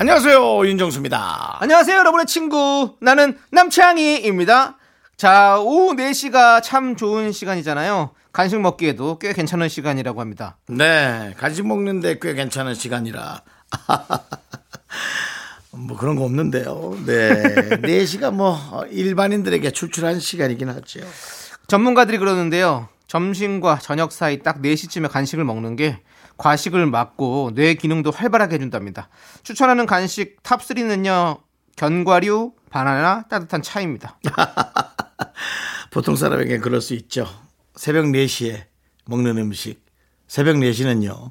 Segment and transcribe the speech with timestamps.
[0.00, 1.56] 안녕하세요 윤정수입니다.
[1.60, 2.94] 안녕하세요, 여러분의 친구.
[3.00, 4.78] 나는 남창희입니다.
[5.16, 8.10] 자, 오후 4시가 참 좋은 시간이잖아요.
[8.32, 10.56] 간식 먹기에도 꽤 괜찮은 시간이라고 합니다.
[10.68, 13.42] 네 간식 먹는데 꽤 괜찮은 시간이라
[15.72, 16.96] 뭐 그런 거 없는데요.
[17.04, 17.42] 네
[17.82, 18.56] 4시가 뭐
[18.90, 21.00] 일반인들에게 출출한 시간이긴 하죠.
[21.66, 22.88] 전문가들이 그러는데요.
[23.08, 25.98] 점심과 저녁 사이 딱 4시쯤에 간식을 먹는 게
[26.38, 29.08] 과식을 막고 뇌 기능도 활발하게 해준답니다.
[29.42, 31.42] 추천하는 간식 탑3는요.
[31.76, 34.18] 견과류, 바나나, 따뜻한 차입니다.
[35.90, 37.26] 보통 사람에게 그럴 수 있죠.
[37.76, 38.64] 새벽 4시에
[39.04, 39.84] 먹는 음식.
[40.26, 41.30] 새벽 4시는요.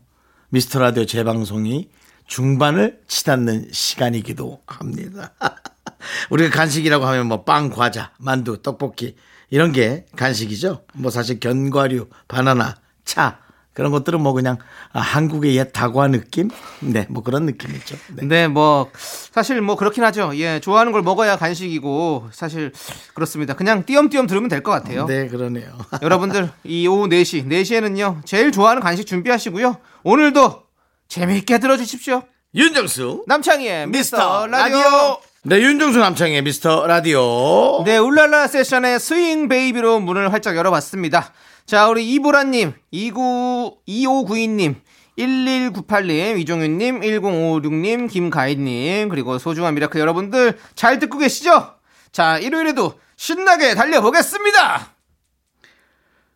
[0.49, 1.89] 미스터 라디오 재방송이
[2.27, 5.33] 중반을 치닫는 시간이기도 합니다.
[6.29, 9.15] 우리가 간식이라고 하면 뭐 빵, 과자, 만두, 떡볶이
[9.49, 10.85] 이런 게 간식이죠.
[10.93, 13.39] 뭐 사실 견과류, 바나나, 차
[13.77, 14.57] 그런 것들은 뭐 그냥
[14.91, 16.49] 아, 한국의 옛 다과 느낌?
[16.79, 17.95] 네, 뭐 그런 느낌이죠.
[18.15, 18.25] 네.
[18.27, 18.89] 네, 뭐
[19.31, 20.31] 사실 뭐 그렇긴 하죠.
[20.33, 22.71] 예, 좋아하는 걸 먹어야 간식이고 사실
[23.13, 23.53] 그렇습니다.
[23.53, 25.05] 그냥 띄엄띄엄 들으면 될 것 같아요.
[25.05, 25.77] 네, 그러네요.
[26.01, 28.25] 여러분들 이 오후 4시, 4시에는요.
[28.25, 29.77] 제일 좋아하는 간식 준비하시고요.
[30.01, 30.63] 오늘도
[31.07, 32.23] 재미있게 들어주십시오.
[32.55, 35.19] 윤정수 남창희의 미스터 라디오.
[35.43, 37.83] 네, 윤정수 남창의 미스터 라디오.
[37.85, 41.31] 네, 울랄라 세션의 스윙 베이비로 문을 활짝 열어봤습니다.
[41.67, 44.75] 자, 우리 이보라님, 29, 2592님,
[45.17, 51.75] 1198님, 이종윤님, 1056님, 김가인님, 그리고 소중한 miracle 여러분들 잘 듣고 계시죠?
[52.13, 54.93] 자, 일요일에도 신나게 달려보겠습니다!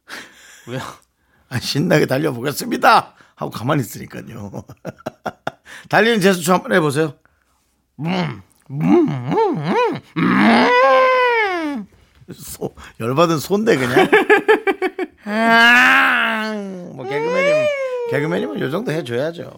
[0.68, 0.82] 왜요?
[1.48, 3.16] 아, 신나게 달려보겠습니다.
[3.36, 4.52] 하고 가만히 있으니까요.
[5.88, 7.16] 달리는 제스처 한번 해보세요.
[12.34, 14.10] 소, 열받은 손대 그냥.
[16.94, 17.68] 뭐 개그맨이면
[18.10, 19.52] 개그맨이면 요 정도 해줘야죠.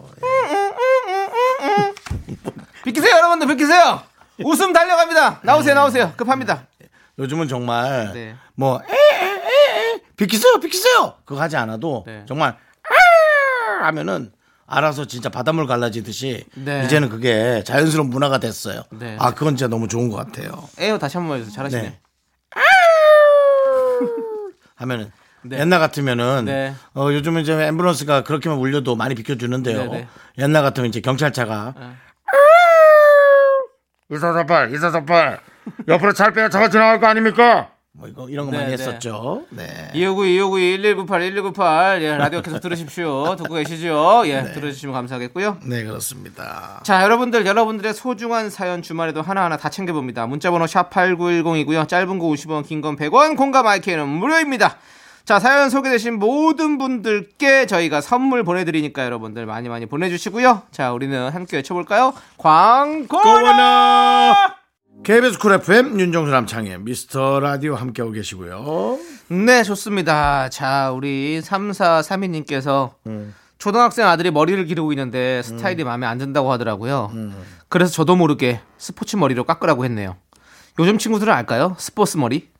[2.83, 4.01] 비키세요, 여러분들, 비키세요!
[4.43, 5.39] 웃음 달려갑니다!
[5.43, 6.13] 나오세요, 나오세요.
[6.17, 6.67] 급합니다.
[7.17, 8.35] 요즘은 정말 네.
[8.55, 8.81] 뭐
[10.17, 12.23] 비키세요 비키세요 그거 하지 않아도 네.
[12.27, 12.57] 정말
[13.79, 14.31] 아 하면은
[14.65, 16.83] 알아서 진짜 바닷물 갈라지듯이 네.
[16.85, 18.81] 이제는 그게 자연스러운 문화가 됐어요.
[18.89, 19.15] 네.
[19.19, 20.67] 아 그건 진짜 너무 좋은 것 같아요.
[20.79, 21.55] 에요, 다시 한 번 해주세요.
[21.55, 21.81] 잘하시네.
[21.83, 21.99] 네.
[24.75, 25.11] 하면은
[25.45, 25.59] 네.
[25.59, 26.73] 옛날 같으면은 네.
[26.95, 29.83] 어 요즘은 이제 앰뷸런스가 그렇게만 울려도 많이 비켜주는데요.
[29.85, 30.07] 네, 네.
[30.37, 31.87] 옛날 같으면 이제 경찰차가 네.
[34.11, 35.39] 이사사팔 이사사팔
[35.87, 37.69] 옆으로 잘 빼야 차가 지나갈 거 아닙니까?
[37.95, 38.73] 뭐 이거 이런 거 네, 많이 네.
[38.73, 39.43] 했었죠.
[39.51, 39.91] 네.
[39.93, 40.25] 259,
[40.57, 41.99] 259, 1198, 1198.
[42.01, 43.35] 예, 라디오 계속 들으십시오.
[43.35, 44.23] 듣고 계시죠?
[44.25, 44.51] 예, 네.
[44.51, 45.59] 들어주시면 감사하겠고요.
[45.65, 46.79] 네 그렇습니다.
[46.83, 50.25] 자, 여러분들, 여러분들의 소중한 사연 주말에도 하나하나 다 챙겨 봅니다.
[50.25, 51.87] 문자 번호 샵 8910이고요.
[51.87, 54.77] 짧은 거 50원, 긴 건 100원, 콩과 my K는 무료입니다.
[55.25, 60.63] 자, 사연 소개되신 모든 분들께 저희가 선물 보내드리니까 여러분들 많이 많이 보내주시고요.
[60.71, 62.13] 자, 우리는 함께 외쳐볼까요?
[62.37, 64.35] 광고나!
[65.03, 68.99] KBS Cool FM 윤정수 남창희의 미스터 라디오 함께하고 계시고요.
[69.29, 70.49] 네, 좋습니다.
[70.49, 72.91] 자, 우리 3432님께서
[73.57, 77.13] 초등학생 아들이 머리를 기르고 있는데 스타일이 마음에 안 든다고 하더라고요.
[77.69, 80.17] 그래서 저도 모르게 스포츠 머리로 깎으라고 했네요.
[80.79, 81.75] 요즘 친구들은 알까요?
[81.79, 82.51] 스포츠 머리?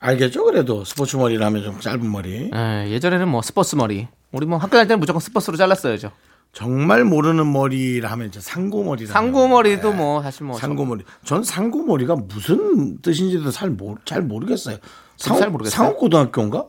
[0.00, 0.44] 알겠죠?
[0.44, 2.50] 그래도 스포츠 머리를 하면 좀 짧은 머리.
[2.54, 4.08] 예, 예전에는 뭐 스포츠 머리.
[4.32, 6.10] 우리 뭐 학교 다닐 때는 무조건 스포츠로 잘랐어야죠.
[6.52, 9.12] 정말 모르는 머리를 하면 이제 상고머리라.
[9.12, 11.04] 상고머리도 뭐 사실 뭐 상고머리.
[11.24, 14.78] 전 상고머리가 무슨 뜻인지도 잘, 모르, 잘 모르겠어요.
[15.16, 15.76] 저도 잘 모르겠어요.
[15.76, 16.64] 상업고등학교인가?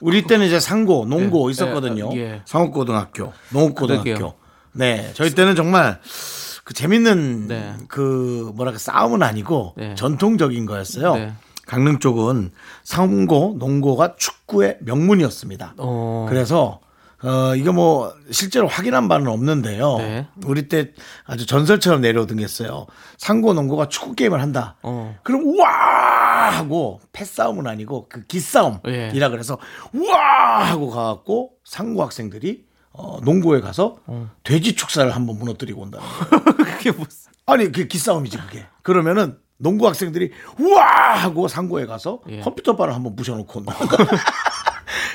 [0.00, 2.10] 우리 때는 이제 상고, 농고 예, 있었거든요.
[2.14, 2.42] 예, 예.
[2.44, 4.34] 상업고등학교, 농업고등학교.
[4.72, 6.00] 네, 저희 때는 정말
[6.64, 7.74] 그 재밌는 네.
[7.88, 9.94] 그 뭐랄까 싸움은 아니고 네.
[9.94, 11.14] 전통적인 거였어요.
[11.14, 11.32] 네.
[11.66, 12.52] 강릉 쪽은
[12.84, 15.74] 상고, 농고가 축구의 명문이었습니다.
[15.78, 16.26] 어.
[16.28, 16.80] 그래서
[17.22, 19.96] 어 이거 뭐 실제로 확인한 바는 없는데요.
[19.98, 20.28] 네.
[20.44, 20.92] 우리 때
[21.24, 22.86] 아주 전설처럼 내려오던 게 있어요.
[23.16, 24.76] 상고 농고가 축구 게임을 한다.
[24.82, 25.16] 어.
[25.22, 29.30] 그럼 우와 하고 패싸움은 아니고 그 기싸움이라 예.
[29.30, 29.58] 그래서
[29.94, 33.96] 우와 하고 가갖고 상고 학생들이 어, 농고에 가서
[34.42, 36.00] 돼지 축사를 한번 무너뜨리고 거예요.
[36.56, 38.66] 그게 무슨 아니 그 기싸움이지 그게.
[38.82, 40.84] 그러면은 농구 학생들이 우와
[41.16, 42.40] 하고 상고에 가서 예.
[42.40, 43.64] 컴퓨터 바를 한번 부셔놓고.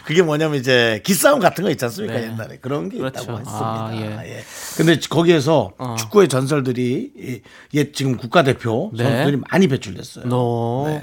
[0.05, 2.23] 그게 뭐냐면 이제 기싸움 같은 거 있지 않습니까 네.
[2.27, 3.21] 옛날에 그런 게 그렇죠.
[3.21, 3.65] 있다고 했습니다.
[3.65, 4.37] 아, 예.
[4.37, 4.43] 예.
[4.75, 5.95] 근데 거기에서 어.
[5.97, 7.41] 축구의 전설들이 이-
[7.75, 9.03] 옛 지금 국가대표 네.
[9.03, 10.25] 선수들이 많이 배출됐어요.
[10.25, 10.99] 너.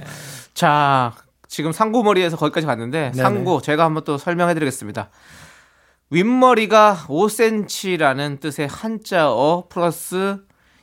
[0.53, 1.13] 자,
[1.47, 3.23] 지금 상고머리에서 거기까지 갔는데 네네.
[3.23, 5.11] 상고 제가 한번 또 설명해 드리겠습니다.
[6.11, 10.39] 윗머리가 5cm라는 뜻의 한자어 플러스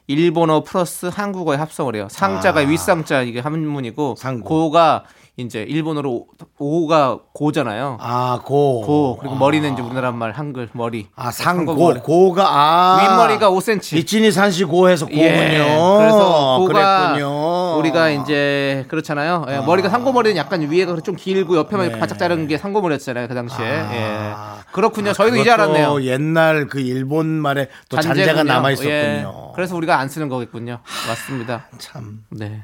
[0.07, 2.07] 일본어 플러스 한국어의 합성을 해요.
[2.09, 4.21] 상자가 윗상자 이게 한문이고 아.
[4.21, 4.47] 상고.
[4.47, 5.03] 고가
[5.37, 7.97] 이제 일본어로 오- 오가 고잖아요.
[7.99, 8.81] 아, 고.
[8.81, 11.07] 고 그리고 머리는 이제 우리나라 말 한글 머리.
[11.15, 11.75] 아, 상고.
[11.75, 12.99] 고가, 아.
[13.01, 13.97] 윗머리가 5cm.
[13.97, 15.23] 이친이 산시 고해서 고군요.
[15.23, 15.57] 예,
[15.97, 17.77] 그래서 고가 그랬군요.
[17.79, 19.45] 우리가 이제 그렇잖아요.
[19.49, 21.99] 예, 머리가 상고머리는 약간 위에가 좀 길고 옆에만 네.
[21.99, 23.27] 바짝 자른 게 상고머리였잖아요.
[23.27, 23.65] 그 당시에.
[23.65, 23.93] 아.
[23.93, 24.65] 예.
[24.71, 25.11] 그렇군요.
[25.13, 26.01] 저희도 이제 알았네요.
[26.03, 28.53] 옛날 그 일본 말에 또 잔재가 잔재군요.
[28.53, 28.93] 남아 있었군요.
[28.93, 29.25] 예.
[29.53, 30.79] 그래서 우리가 안 쓰는 거겠군요.
[31.07, 31.65] 맞습니다.
[31.77, 32.63] 참 네.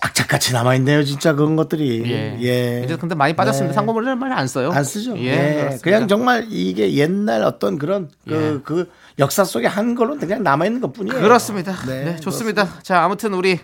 [0.00, 2.02] 악착같이 남아 있네요, 진짜 그런 것들이.
[2.10, 2.38] 예.
[2.42, 2.82] 예.
[2.84, 3.72] 이제 근데 많이 빠졌습니다.
[3.72, 3.74] 네.
[3.74, 4.70] 상고머리는 말안 써요.
[4.72, 5.16] 안 쓰죠.
[5.18, 5.22] 예.
[5.22, 5.54] 예.
[5.54, 5.82] 그렇습니다.
[5.82, 8.62] 그냥 정말 이게 옛날 어떤 그런 그, 예.
[8.64, 11.20] 그 역사 속에 한 걸로 그냥 남아 있는 것 뿐이에요.
[11.20, 11.74] 그렇습니다.
[11.86, 12.80] 네, 네, 좋습니다.
[12.82, 13.58] 자, 아무튼 우리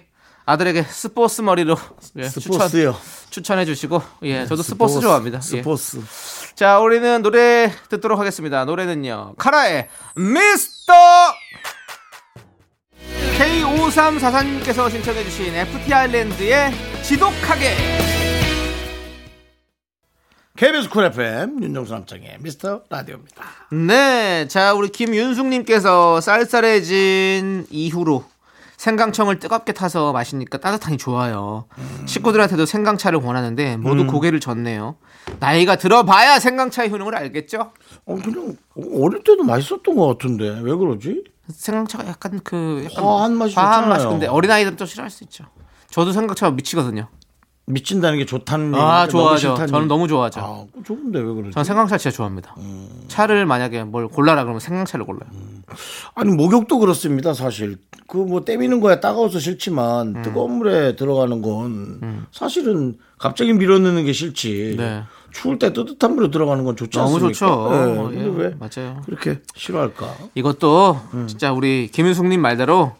[0.46, 1.76] 아들에게 스포츠 머리로
[2.18, 2.96] 예, 추천 스포츠요.
[3.30, 5.38] 추천 해 주시고 예, 저도 스포츠, 좋아합니다.
[5.38, 5.40] 예.
[5.40, 6.00] 스포츠.
[6.54, 8.64] 자, 우리는 노래 듣도록 하겠습니다.
[8.64, 9.34] 노래는요.
[9.38, 10.92] 카라의 미스터
[13.44, 17.74] K5344님께서 신청해주신 FT 아일랜드의 지독하게.
[20.56, 23.44] KBS Cool FM 윤정수 남창희의 미스터 라디오입니다.
[23.72, 24.48] 네.
[24.48, 28.24] 자, 우리 김윤숙님께서 쌀쌀해진 이후로
[28.78, 31.66] 생강청을 뜨겁게 타서 마시니까 따뜻하니 좋아요.
[32.06, 34.96] 식구들한테도 생강차를 권하는데 모두 고개를 젓네요.
[35.40, 37.72] 나이가 들어봐야 생강차의 효능을 알겠죠?
[38.06, 41.24] 어, 그냥 어릴 때도 맛있었던 것 같은데 왜 그러지?
[41.52, 43.88] 생강차가 약간 그 약간 과한 맛이 과한.
[43.88, 45.44] 맛이 근데 어린 아이들은 또 싫어할 수 있죠.
[45.90, 47.08] 저도 생강차 미치거든요.
[47.66, 49.38] 미친다는 게 좋다는 아 너무 좋아하죠.
[49.48, 49.88] 싫다는 저는.
[49.88, 50.40] 너무 좋아하죠.
[50.40, 51.52] 아, 좋은데 왜 그러지?
[51.52, 52.54] 저는 생강차 진짜 좋아합니다.
[53.08, 55.30] 차를 만약에 뭘 골라라 그러면 생강차를 골라요.
[56.14, 57.76] 아니 목욕도 그렇습니다 사실
[58.06, 60.22] 그 뭐 때미는 거야 따가워서 싫지만 음.
[60.22, 65.02] 뜨거운 물에 들어가는 건 사실은 갑자기 밀어넣는 게 싫지 네.
[65.32, 67.32] 추울 때 뜨뜻한 물에 들어가는 건 좋지 너무 않습니까?
[67.38, 67.68] 좋죠.
[67.70, 69.00] 네, 예, 근데 왜 맞아요.
[69.06, 70.06] 그렇게 싫어할까?
[70.34, 72.92] 이것도 진짜 우리 김윤숙님 말대로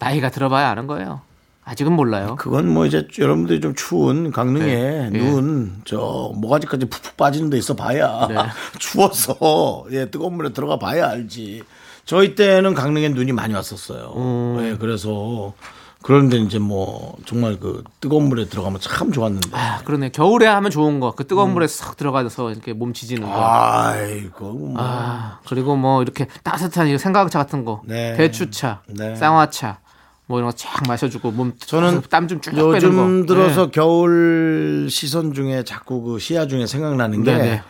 [0.00, 1.20] 나이가 들어봐야 아는 거예요.
[1.68, 2.36] 아직은 몰라요.
[2.38, 5.10] 그건 뭐 이제 여러분들이 좀 추운 강릉에 네.
[5.12, 5.18] 예.
[5.18, 8.36] 눈저 모가지까지 푹푹 빠지는 데 있어 봐야 네.
[8.80, 11.62] 추워서 예 뜨거운 물에 들어가 봐야 알지.
[12.06, 14.14] 저희 때는 강릉에 눈이 많이 왔었어요.
[14.16, 14.56] 음.
[14.62, 15.52] 예, 그래서
[16.00, 19.50] 그런데 이제 뭐 정말 그 뜨거운 물에 들어가면 참 좋았는데.
[19.52, 20.08] 아, 그러네.
[20.08, 21.12] 겨울에 하면 좋은 거.
[21.14, 23.34] 그 뜨거운 물에 싹 들어가서 이렇게 몸 지지는 거.
[23.34, 24.74] 아이고 뭐.
[24.78, 28.16] 아, 그리고 뭐 이렇게 따뜻한 이 생강차 같은 거, 네.
[28.16, 29.14] 배추차, 네.
[29.16, 29.80] 쌍화차,
[30.28, 32.76] 뭐 이런 거 쫙 마셔주고 몸 저는 땀 좀 쭉 빼는 거.
[32.76, 33.70] 요즘 들어서 네.
[33.72, 37.62] 겨울 시선 중에 자꾸 그 시야 중에 생각나는 게 네네.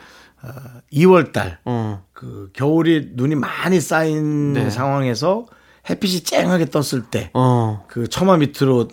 [0.42, 0.48] 어,
[0.92, 1.58] 2월 달.
[1.64, 4.68] 어, 그 겨울이 눈이 많이 쌓인 네.
[4.70, 5.46] 상황에서
[5.88, 8.88] 햇빛이 쨍하게 떴을 때그 어, 처마 밑으로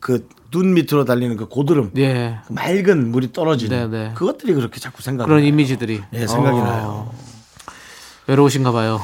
[0.00, 4.14] 그 눈 밑으로 달리는 그 고드름 예, 그 맑은 물이 떨어지는 네, 네.
[4.14, 5.48] 그것들이 그렇게 자꾸 생각이 그런 나요.
[5.48, 6.02] 이미지들이.
[6.14, 7.10] 예, 생각이 어, 나요.
[8.28, 9.00] 외로우신가 봐요.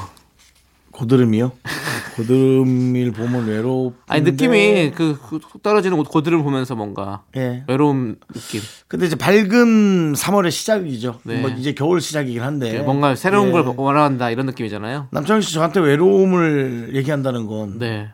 [0.92, 1.50] 고드름이요?
[2.16, 3.94] 고드름을 보면 외롭.
[4.06, 7.64] 아니 느낌이 그, 그 떨어지는 곳 고드름 보면서 뭔가 예.
[7.66, 8.60] 외로움 느낌.
[8.88, 11.20] 근데 이제 밝은 3월의 시작이죠.
[11.24, 11.40] 네.
[11.40, 12.80] 뭐 이제 겨울 시작이긴 한데.
[12.80, 13.52] 뭔가 새로운 예.
[13.52, 15.08] 걸 원한다 이런 느낌이잖아요.
[15.10, 17.78] 남창희 씨 저한테 외로움을 얘기한다는 건.
[17.78, 18.10] 네.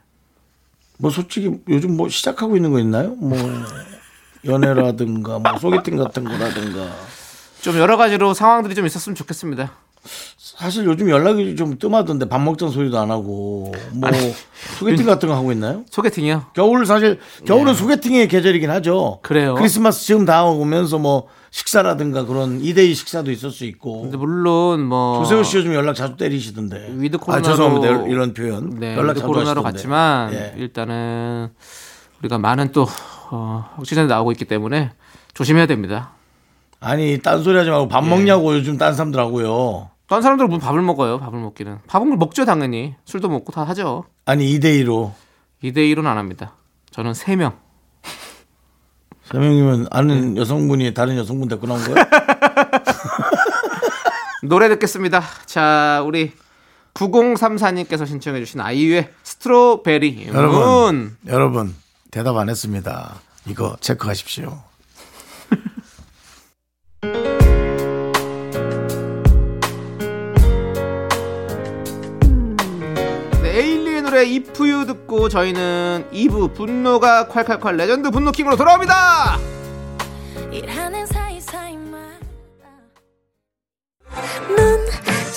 [0.99, 3.15] 뭐 솔직히 요즘 뭐 시작하고 있는 거 있나요?
[3.17, 3.39] 뭐
[4.45, 6.89] 연애라든가 뭐 소개팅 같은 거라든가.
[7.61, 9.73] 좀 여러 가지로 상황들이 좀 있었으면 좋겠습니다.
[10.37, 14.11] 사실 요즘 연락이 좀 뜸하던데 밥 먹잔 소리도 안 하고 뭐
[14.79, 15.85] 소개팅 같은 거 하고 있나요?
[15.91, 16.47] 소개팅이요?
[16.55, 19.21] 겨울 사실 겨울은 소개팅의 계절이긴 하죠.
[19.23, 19.29] 네.
[19.29, 19.55] 그래요?
[19.55, 24.03] 크리스마스 지금 다 오면서 뭐 식사라든가 그런 2대2 식사도 있을 수 있고.
[24.03, 26.95] 근데 물론 뭐 조세호 씨 요즘 연락 자주 때리시던데.
[26.97, 28.07] with 아, 코로나로 죄송합니다.
[28.09, 28.71] 이런 표현.
[28.81, 29.73] 네, 연락 with 코로나로 하시던데.
[29.73, 30.55] 갔지만 예.
[30.59, 31.49] 일단은
[32.21, 32.87] 우리가 많은 또
[33.31, 34.91] 어, 확진자들 나오고 있기 때문에
[35.35, 36.13] 조심해야 됩니다.
[36.81, 38.09] 아니 딴 소리 하지 말고 밥 예.
[38.09, 39.91] 먹냐고 요즘 딴 사람들 하고요.
[40.09, 41.19] 다른 사람들은 무슨 밥을 먹어요.
[41.21, 41.79] 밥을 먹기는.
[41.87, 42.95] 밥은 먹죠 당연히.
[43.05, 44.05] 술도 먹고 다 하죠.
[44.25, 45.13] 아니 2대 2로
[45.63, 46.55] 2대 1은 안 합니다.
[46.91, 47.55] 저는 3명.
[49.25, 50.41] 세 명이면 아는 네.
[50.41, 52.07] 여성분이 다른 여성분 데리고 나온 거야?
[54.43, 55.23] 노래 듣겠습니다.
[55.45, 56.33] 자, 우리
[56.95, 60.59] 9034님께서 신청해 주신 아이유의 스트로베리 여러분,
[60.97, 61.17] 문.
[61.27, 61.75] 여러분
[62.11, 63.17] 대답 안 했습니다.
[63.47, 64.68] 이거 체크하십시오.
[74.19, 79.39] 콜의 이프유 듣고 저희는 2부 분노가 콸콸콸 레전드 분노킹으로 돌아옵니다.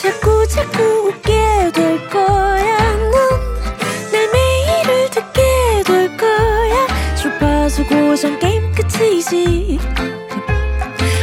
[0.01, 2.95] 자꾸 자꾸 웃게 될 거야.
[2.95, 6.87] 넌내 매일을 듣게 될 거야.
[7.15, 9.79] 주파수 고정 게임 끝이지.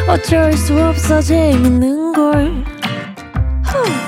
[0.09, 2.65] 어쩔 수 없어 재밌는 걸.
[3.65, 4.08] 후.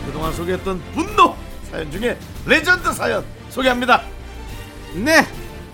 [0.31, 1.35] 그동안 소개했던 분노
[1.69, 4.01] 사연 중에 레전드 사연 소개합니다.
[4.93, 5.25] 네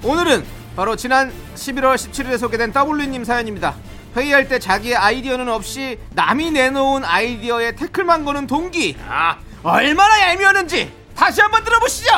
[0.04, 0.46] 오늘은
[0.76, 3.76] 바로 지난 11월 17일에 소개된 W님 사연입니다.
[4.16, 8.98] 회의할 때 자기의 아이디어는 없이 남이 내놓은 아이디어에 태클만 거는 동기.
[9.08, 12.12] 아 얼마나 얄미웠는지 다시 한번 들어보시죠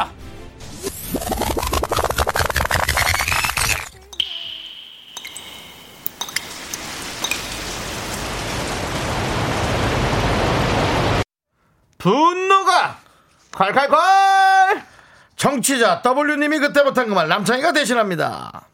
[11.99, 12.97] 분노가
[13.51, 14.81] 콸콸콸!
[15.35, 18.65] 정치자 W님이 그때 못한 그 말 남창희가 대신합니다.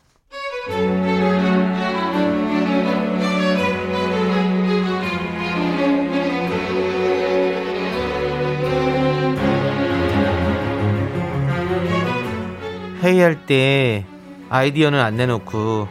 [13.02, 14.06] 회의할 때
[14.50, 15.88] 아이디어는 안 내놓고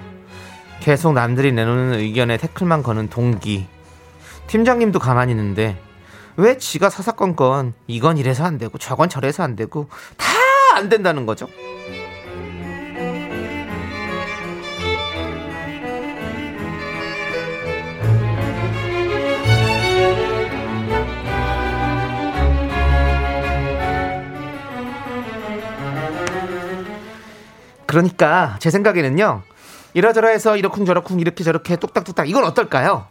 [0.80, 3.66] 계속 남들이 내놓는 의견에 태클만 거는 동기.
[4.48, 5.78] 팀장님도 가만히 있는데
[6.36, 11.48] 왜 지가 사사건건 이건 이래서 안 되고 저건 저래서 안 되고 다 안 된다는 거죠
[27.86, 29.42] 그러니까 제 생각에는요
[29.92, 33.06] 이러저러 해서 이러쿵저러쿵 이렇게 저렇게 뚝딱뚝딱 이건 어떨까요?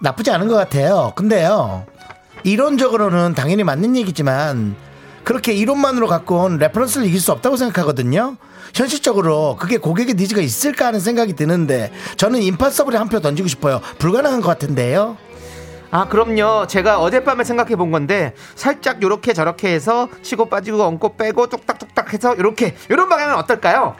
[0.00, 1.86] 나쁘지 않은 것 같아요 근데요
[2.44, 4.76] 이론적으로는 당연히 맞는 얘기지만
[5.24, 8.36] 그렇게 이론만으로 갖고 온 reference를 이길 수 없다고 생각하거든요.
[8.74, 13.80] 현실적으로 그게 고객의 needs가 있을까 하는 생각이 드는데 저는 impossible에 한 표 던지고 싶어요.
[13.98, 15.16] 불가능한 것 같은데요?
[15.90, 16.66] 아 그럼요.
[16.66, 22.36] 제가 어젯밤에 생각해 본 건데 살짝 요렇게 저렇게 해서 치고 빠지고 얹고 빼고 뚝딱뚝딱 해서
[22.36, 22.74] 요렇게.
[22.90, 23.94] 요런 방향은 어떨까요?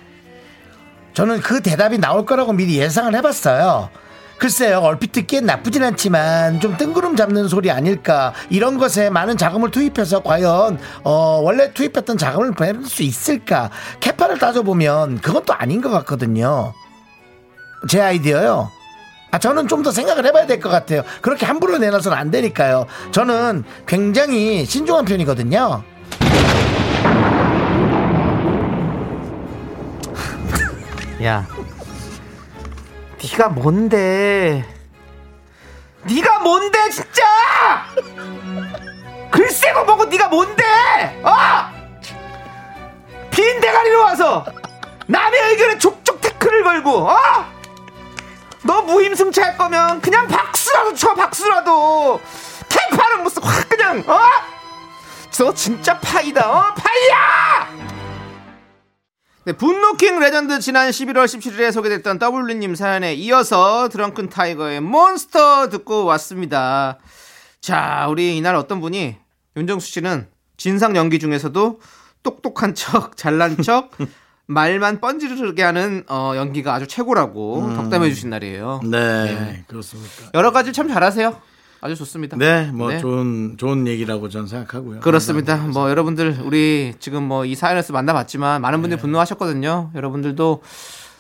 [1.14, 3.88] 저는 그 대답이 나올 거라고 미리 예상을 해봤어요.
[4.38, 8.32] 글쎄요, 얼핏 듣기엔 나쁘진 않지만 좀 뜬구름 잡는 소리 아닐까.
[8.50, 13.70] 이런 것에 많은 자금을 투입해서 과연 어, 원래 투입했던 자금을 빼낼 수 있을까.
[14.00, 16.72] 캐파를 따져보면 또 아닌 것 같거든요.
[17.88, 18.70] 제 아이디어요.
[19.30, 21.02] 아, 저는 좀 더 생각을 해봐야 될 것 같아요.
[21.20, 22.86] 그렇게 함부로 내놔서는 안 되니까요.
[23.12, 25.82] 저는 굉장히 신중한 편이거든요.
[31.24, 31.46] 야
[33.24, 34.64] 네가 뭔데
[36.02, 37.22] 네가 뭔데 진짜
[39.30, 40.62] 글쎄고 뭐고 네가 뭔데
[41.22, 41.34] 어?
[43.30, 44.44] 빈 대가리로 와서
[45.06, 47.16] 남의 의견에 족족 태클을 걸고 어?
[48.62, 52.20] 너 무임승차 할 거면 그냥 박수라도 쳐 박수라도
[52.68, 54.20] capa는 무슨 확 그냥 어?
[55.30, 57.63] 저 진짜 파이다 어 파이야
[59.46, 66.98] 네, 분노킹 레전드 지난 11월 17일에 소개됐던 W님 사연에 이어서 드렁큰 타이거의 몬스터 듣고 왔습니다.
[67.60, 69.16] 자, 우리 이날 어떤 분이
[69.54, 71.78] 윤정수 씨는 진상 연기 중에서도
[72.22, 73.90] 똑똑한 척, 잘난 척,
[74.46, 78.80] 말만 뻔지르게 하는 어, 연기가 아주 최고라고 덕담해 주신 날이에요.
[78.90, 80.30] 네, 그렇습니까.
[80.32, 81.38] 여러 가지 참 잘하세요.
[81.84, 82.38] 아주 좋습니다.
[82.38, 82.98] 네, 뭐 네.
[82.98, 85.00] 좋은 좋은 얘기라고 저는 생각하고요.
[85.00, 85.56] 그렇습니다.
[85.58, 88.80] 뭐 여러분들 우리 지금 뭐 이 사연에서 만나봤지만 많은 네.
[88.80, 89.90] 분들이 분노하셨거든요.
[89.94, 90.62] 여러분들도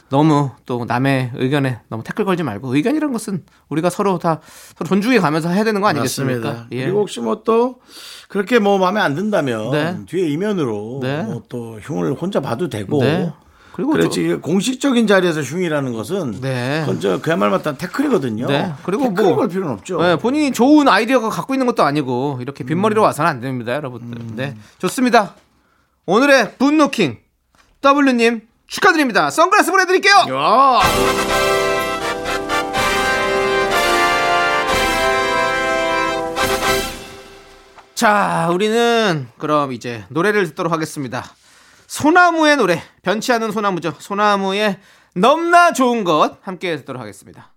[0.08, 4.40] 너무 또 남의 의견에 너무 태클 걸지 말고 의견이란 것은 우리가 서로 다
[4.74, 6.48] 서로 존중해 가면서 해야 되는 거 아니겠습니까?
[6.48, 6.68] 맞습니다.
[6.72, 6.84] 예.
[6.84, 7.80] 그리고 혹시 뭐 또
[8.28, 9.98] 그렇게 뭐 마음에 안 든다면 네.
[10.06, 11.24] 뒤에 이면으로 네.
[11.24, 13.02] 뭐또 흉을 혼자 봐도 되고.
[13.02, 13.30] 네.
[13.74, 16.82] 그리고 그렇지 저- 공식적인 자리에서 흉이라는 것은 네.
[16.86, 18.46] 그건 저 그야말로 맞다 태클이거든요.
[18.46, 18.72] 네.
[18.84, 20.00] 그리고 태클을 뭐- 걸 필요는 없죠.
[20.00, 23.04] 네, 본인이 좋은 아이디어가 갖고 있는 것도 아니고 이렇게 빈머리로 음.
[23.04, 24.36] 와서는 안 됩니다, 여러분들.
[24.36, 25.34] 네, 좋습니다.
[26.06, 27.18] 오늘의 분노킹
[27.82, 29.30] W님 축하드립니다.
[29.30, 30.14] 선글라스 보내드릴게요.
[30.30, 30.80] 야.
[37.94, 41.24] 자, 우리는 그럼 이제 노래를 듣도록 하겠습니다.
[41.94, 43.94] 소나무의 노래, 변치 않는 소나무죠.
[44.00, 44.80] 소나무의
[45.14, 47.54] 넘나 좋은 것 함께 듣도록 하겠습니다.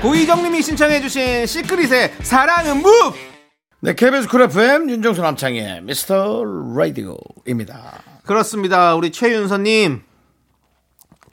[0.00, 3.18] 고희정님이 신청해주신 시크릿의 사랑은 Move!
[3.80, 6.44] 네, KBS Cool FM 윤정수 남창희의 미스터
[6.76, 8.02] 라디오입니다.
[8.24, 8.94] 그렇습니다.
[8.94, 10.02] 우리 최윤서님.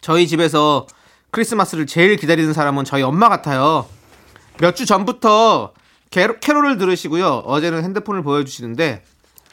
[0.01, 0.87] 저희 집에서
[1.29, 3.87] 크리스마스를 제일 기다리는 사람은 저희 엄마 같아요.
[4.59, 5.73] 몇 주 전부터
[6.09, 7.43] 캐- 캐롤을 들으시고요.
[7.45, 9.03] 어제는 핸드폰을 보여주시는데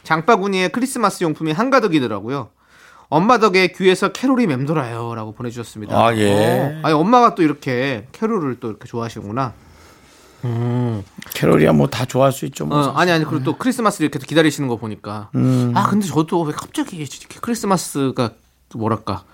[0.05, 2.51] 장바구니에 크리스마스 용품이 한가득이더라고요.
[3.09, 5.15] 엄마 덕에 귀에서 캐롤이 맴돌아요.
[5.15, 5.97] 라고 보내주셨습니다.
[5.99, 6.81] 아, 예.
[6.83, 9.53] 어, 아니, 엄마가 또 이렇게 캐롤을 또 이렇게 좋아하시는구나.
[11.33, 12.67] 캐롤이야 뭐 다 좋아할 수 있죠.
[12.67, 12.79] 뭐.
[12.79, 15.31] 어, 아니 아니 그리고 또 크리스마스를 이렇게 기다리시는 거 보니까
[15.75, 18.31] 아 근데 저도 왜 갑자기 이렇게 크리스마스가
[18.75, 19.25] 뭐랄까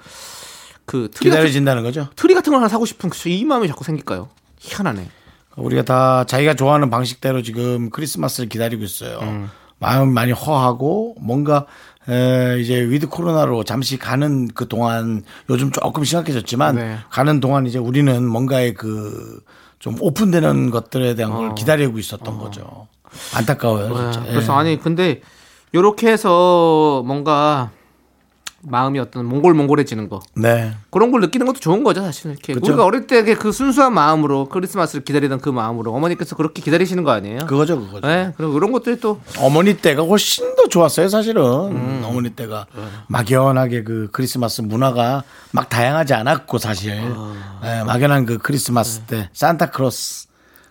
[0.84, 2.08] 그 트리 같은, 기다려진다는 거죠.
[2.14, 4.28] 트리 같은 걸 하나 사고 싶은 그이 마음이 자꾸 생길까요?
[4.60, 5.08] 희한하네.
[5.56, 9.18] 우리가 다 자기가 좋아하는 방식대로 지금 크리스마스를 기다리고 있어요.
[9.22, 9.50] 음.
[9.78, 11.66] 마음 많이 허하고 뭔가
[12.08, 16.98] 에, 이제 with 코로나로 잠시 가는 그 동안 요즘 조금 심각해졌지만 네.
[17.10, 19.42] 가는 동안 이제 우리는 뭔가의 그
[19.80, 21.36] 좀 open되는 것들에 대한 어.
[21.38, 22.86] 걸 기다리고 있었던 거죠.
[23.34, 24.12] 안타까워요.
[24.12, 24.20] 진짜.
[24.20, 24.56] 네, 그래서 예.
[24.58, 25.22] 아니 근데
[25.74, 27.70] 요렇게 해서 뭔가
[28.62, 30.72] 마음이 어떤 몽골몽골해지는 거 네.
[30.90, 32.66] 그런 걸 느끼는 것도 좋은 거죠 사실 이렇게 그쵸.
[32.66, 37.46] 우리가 어릴 때 그 순수한 마음으로 크리스마스를 기다리던 그 마음으로 어머니께서 그렇게 기다리시는 거 아니에요?
[37.46, 38.06] 그거죠, 그거죠.
[38.06, 41.42] 네, 그리고 이런 것들이 또 어머니 때가 훨씬 더 좋았어요, 사실은.
[41.42, 42.02] 음.
[42.04, 42.66] 어머니 때가
[43.08, 47.00] 막연하게 그 크리스마스 문화가 막 다양하지 않았고, 사실.
[47.14, 47.60] 아.
[47.64, 48.38] 예, 막연한 그 네.
[48.42, 50.28] 크리스마스 때 산타크로스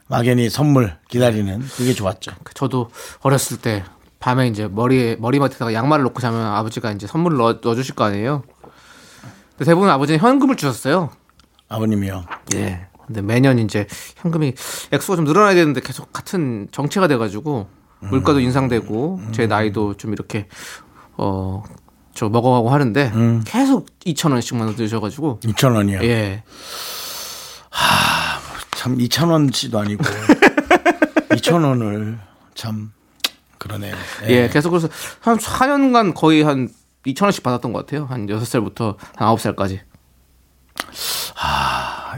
[0.07, 2.31] 막연히 선물 기다리는 그게 좋았죠.
[2.55, 2.89] 저도
[3.21, 3.83] 어렸을 때
[4.19, 8.43] 밤에 이제 머리에 머리맡에다가 양말을 놓고 자면 아버지가 이제 선물을 넣어, 넣어주실 거 아니에요.
[9.57, 11.09] 근데 대부분 아버지는 현금을 주셨어요.
[11.69, 12.25] 아버님이요.
[12.55, 12.87] 예.
[13.07, 14.53] 근데 매년 이제 현금이
[14.91, 17.67] 액수가 좀 늘어나야 되는데 계속 같은 정체가 돼가지고
[18.01, 20.47] 물가도 인상되고 제 나이도 좀 이렇게
[21.17, 21.63] 어
[22.15, 23.13] 저 먹어가고 하는데
[23.45, 26.03] 계속 2천 원씩만 넣으셔가지고 2,000원이요.
[26.03, 26.43] 예.
[28.71, 30.03] 참 2,000원치도 아니고
[31.31, 32.17] 2,000원을
[32.55, 32.91] 참
[33.59, 33.95] 그러네요.
[34.27, 36.69] 예, 계속 그래서 한 4년간 거의 한
[37.05, 38.05] 2천 원씩 받았던 것 같아요.
[38.05, 39.81] 한 6살부터 한 9살까지.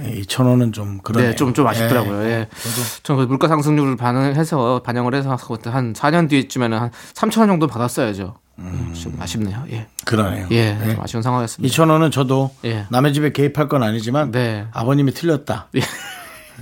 [0.01, 1.31] 2,000원은 좀 그러네요.
[1.31, 2.23] 네, 좀, 좀 아쉽더라고요.
[2.23, 2.47] 예.
[3.03, 5.31] 저는 그 물가 상승률을 반영해서, 반영을 해서
[5.65, 8.35] 한 4년 뒤쯤에는 한 3천 원 정도 받았어요.
[8.59, 9.63] 음, 좀 아쉽네요.
[9.71, 9.87] 예.
[10.05, 10.47] 그러네요.
[10.51, 10.93] 예, 네.
[10.93, 11.73] 좀 아쉬운 상황이었습니다.
[11.73, 12.85] 2,000원은 저도 예.
[12.89, 14.67] 남의 집에 개입할 건 아니지만 네.
[14.71, 15.69] 아버님이 틀렸다.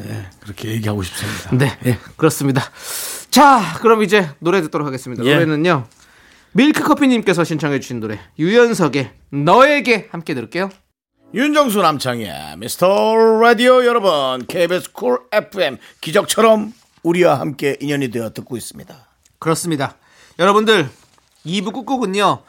[0.02, 0.10] 예.
[0.10, 1.50] 예, 그렇게 얘기하고 싶습니다.
[1.82, 2.62] 네, 그렇습니다.
[3.30, 5.24] 자, 그럼 이제 노래 듣도록 하겠습니다.
[5.26, 5.34] 예.
[5.34, 5.88] 노래는요.
[6.54, 10.70] 밀크커피님께서 신청해 주신 노래, 유연석의 너에게 함께 들을게요.
[11.34, 19.08] 윤정수 남창의 미스터 라디오 여러분 KBS 쿨 FM 기적처럼 우리와 함께 인연이 되어 듣고 있습니다.
[19.38, 19.96] 그렇습니다.
[20.40, 20.90] 여러분들
[21.46, 22.42] 2부 꾹꾹은요.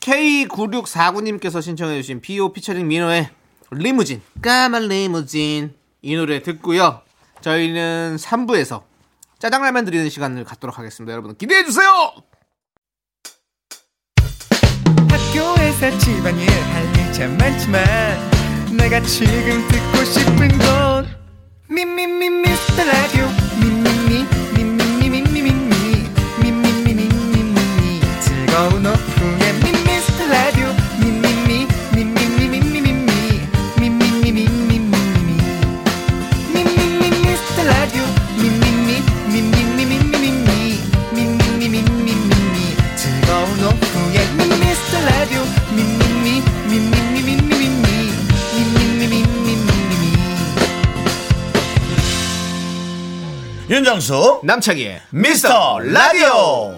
[0.00, 3.30] K9649님께서 신청해 주신 비오 피처링 민호의
[3.70, 7.02] 리무진 까만 리무진 이 노래 듣고요.
[7.40, 8.82] 저희는 3부에서
[9.38, 11.12] 짜장라면 드리는 시간을 갖도록 하겠습니다.
[11.12, 11.88] 여러분 기대해 주세요.
[15.10, 17.84] 학교에서 집안일 할일참 많지만
[18.76, 21.06] 내가 지금 듣고 싶은 건
[21.68, 23.26] 미미미 미스터 라디오
[53.68, 56.74] 윤정수 남창희의 미스터 라디오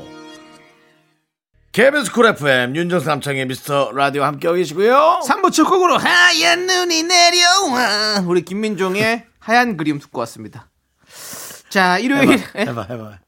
[1.70, 5.20] KBS 쿨 FM 윤정수 남창희의 미스터 라디오 함께하고 계시고요.
[5.24, 10.68] 3부 첫 곡으로 하얀 눈이 내려와 우리 김민종의 하얀 그림 듣고 왔습니다.
[11.68, 12.42] 자 일요일 에?
[12.62, 13.18] 해봐 해봐.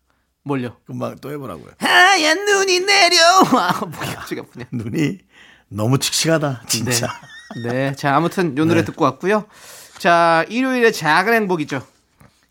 [0.42, 0.76] 뭘요?
[0.84, 1.68] 금방 또 해보라고요.
[1.78, 4.66] 하얀 눈이 내려와 목이 갑자기 아프네.
[4.72, 5.18] 눈이
[5.68, 7.06] 너무 칙칙하다 진짜.
[7.64, 8.84] 네, 자 아무튼 요 노래 네.
[8.86, 9.44] 듣고 왔고요.
[9.98, 11.91] 자 일요일의 작은 행복이죠.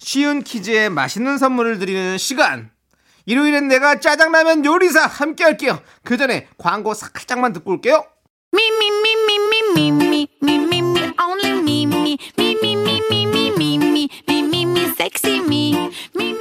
[0.04, 2.72] 쉬운 퀴즈에 맛있는 선물을 드리는 시간.
[3.26, 5.80] 일요일엔 내가 짜장라면 요리사 함께 할게요.
[6.04, 8.04] 그 전에 광고 살짝만 듣고 올게요.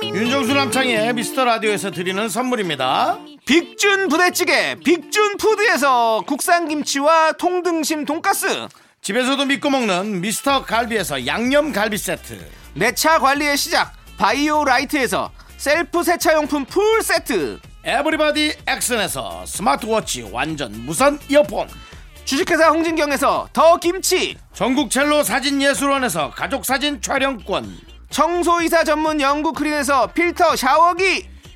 [0.03, 3.19] 윤정수 남창의 미스터 라디오에서 드리는 선물입니다.
[3.45, 8.69] 빅준 부대찌개 빅준 푸드에서 국산 김치와 통등심 돈가스
[9.03, 16.03] 집에서도 믿고 먹는 미스터 갈비에서 양념 갈비 세트 내 차 관리의 시작 바이오 라이트에서 셀프
[16.03, 21.69] 세차용품 풀 세트 에브리바디 액션에서 스마트워치 완전 무선 이어폰.
[22.25, 27.79] 주식회사 홍진경에서 더 김치 전국 첼로 사진 예술원에서 가족 사진 촬영권.
[28.11, 31.29] 청소이사 전문 영구크린에서 필터 샤워기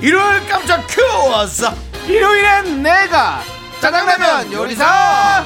[0.00, 1.64] 일요일 깜짝 퀴즈
[2.06, 3.42] 일요일엔 내가
[3.80, 5.44] 짜장라면 요리사.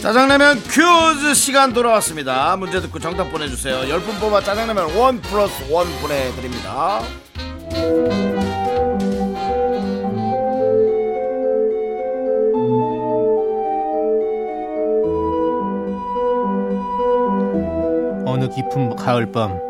[0.00, 2.54] 짜장라면 퀴즈 시간 돌아왔습니다.
[2.56, 3.80] 문제 듣고 정답 보내주세요.
[3.88, 7.00] 10분 뽑아 짜장라면 one plus one 보내드립니다
[18.34, 19.60] 어느 깊은 가을밤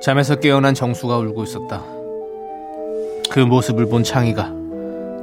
[0.00, 1.82] 잠에서 깨어난 정수가 울고 있었다.
[3.28, 4.54] 그 모습을 본 창희가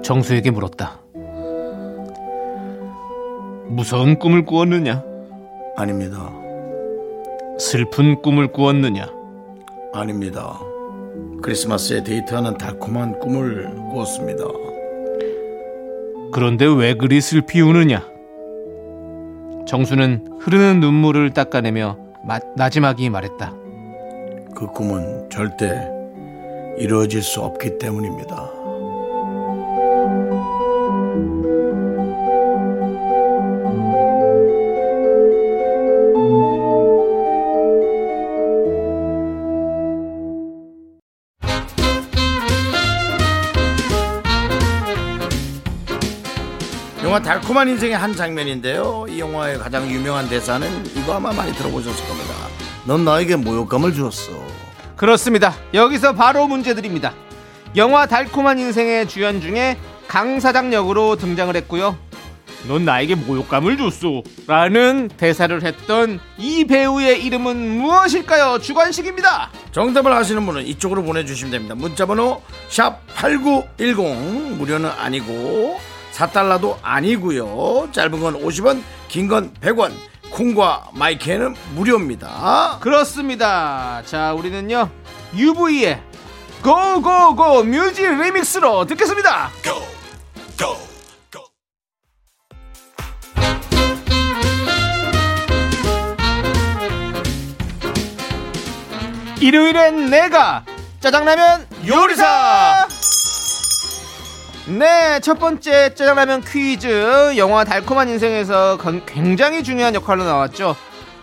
[0.03, 0.99] 정수에게 물었다.
[3.67, 5.05] 무서운 꿈을 꾸었느냐?
[5.77, 6.33] 아닙니다
[7.57, 9.07] 슬픈 꿈을 꾸었느냐?
[9.93, 10.59] 아닙니다
[11.41, 14.43] 크리스마스에 데이트하는 달콤한 꿈을 꾸었습니다
[16.33, 18.14] 그런데 왜 그리 슬피 우느냐?
[19.79, 23.51] 정수는 흐르는 눈물을 닦아내며 마- 나지막이 말했다.
[24.55, 25.85] 그 꿈은 절대
[26.77, 28.51] 이루어질 수 없기 때문입니다
[47.25, 49.07] 달콤한 인생의 한 장면인데요.
[49.09, 52.35] 이 영화의 가장 유명한 대사는 이거 아마 많이 들어보셨을 겁니다.
[52.85, 54.31] 넌 나에게 모욕감을 주었어.
[54.95, 55.55] 그렇습니다.
[55.73, 57.15] 여기서 바로 문제 드립니다.
[57.75, 59.75] 영화 달콤한 인생의 주연 중에
[60.07, 61.97] 강 사장 역으로 등장을 했고요.
[62.67, 64.21] 넌 나에게 모욕감을 줬어.
[64.45, 68.59] 라는 대사를 했던 이 배우의 이름은 무엇일까요?
[68.59, 69.49] 주관식입니다.
[69.71, 71.73] 정답을 아시는 분은 이쪽으로 보내주시면 됩니다.
[71.73, 77.89] 문자번호 샵8910 무료는 아니고 4달러도 아니고요.
[77.91, 79.91] 짧은 건 50원, 긴 건 100원.
[80.31, 82.77] 콩과 마이크는 무료입니다.
[82.81, 84.01] 그렇습니다.
[84.05, 84.89] 자, 우리는요.
[85.35, 86.01] UV의
[86.63, 89.49] 고고고 뮤직 리믹스로 듣겠습니다.
[99.39, 100.63] 일요일엔 내가
[100.99, 102.87] 짜장라면 요리사
[104.67, 107.33] 네, 첫 번째 짜장라면 퀴즈.
[107.37, 110.75] 영화 달콤한 인생에서 건- 굉장히 중요한 역할로 나왔죠.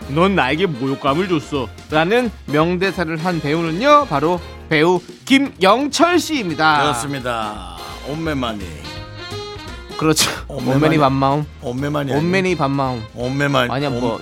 [0.08, 1.68] 넌 나에게 모욕감을 줬어.
[1.90, 6.82] 라는 명대사를 한 배우는요, 바로 배우 김영철 씨입니다.
[6.82, 7.76] 그렇습니다.
[8.08, 8.64] 온매만이.
[9.96, 10.30] 그렇죠.
[10.48, 11.46] 온맨이 반마음.
[11.62, 12.12] 온매만이.
[12.12, 13.04] 온맨이 반마음.
[13.14, 13.70] 온매만.
[13.70, 14.20] 아니야, 뭐.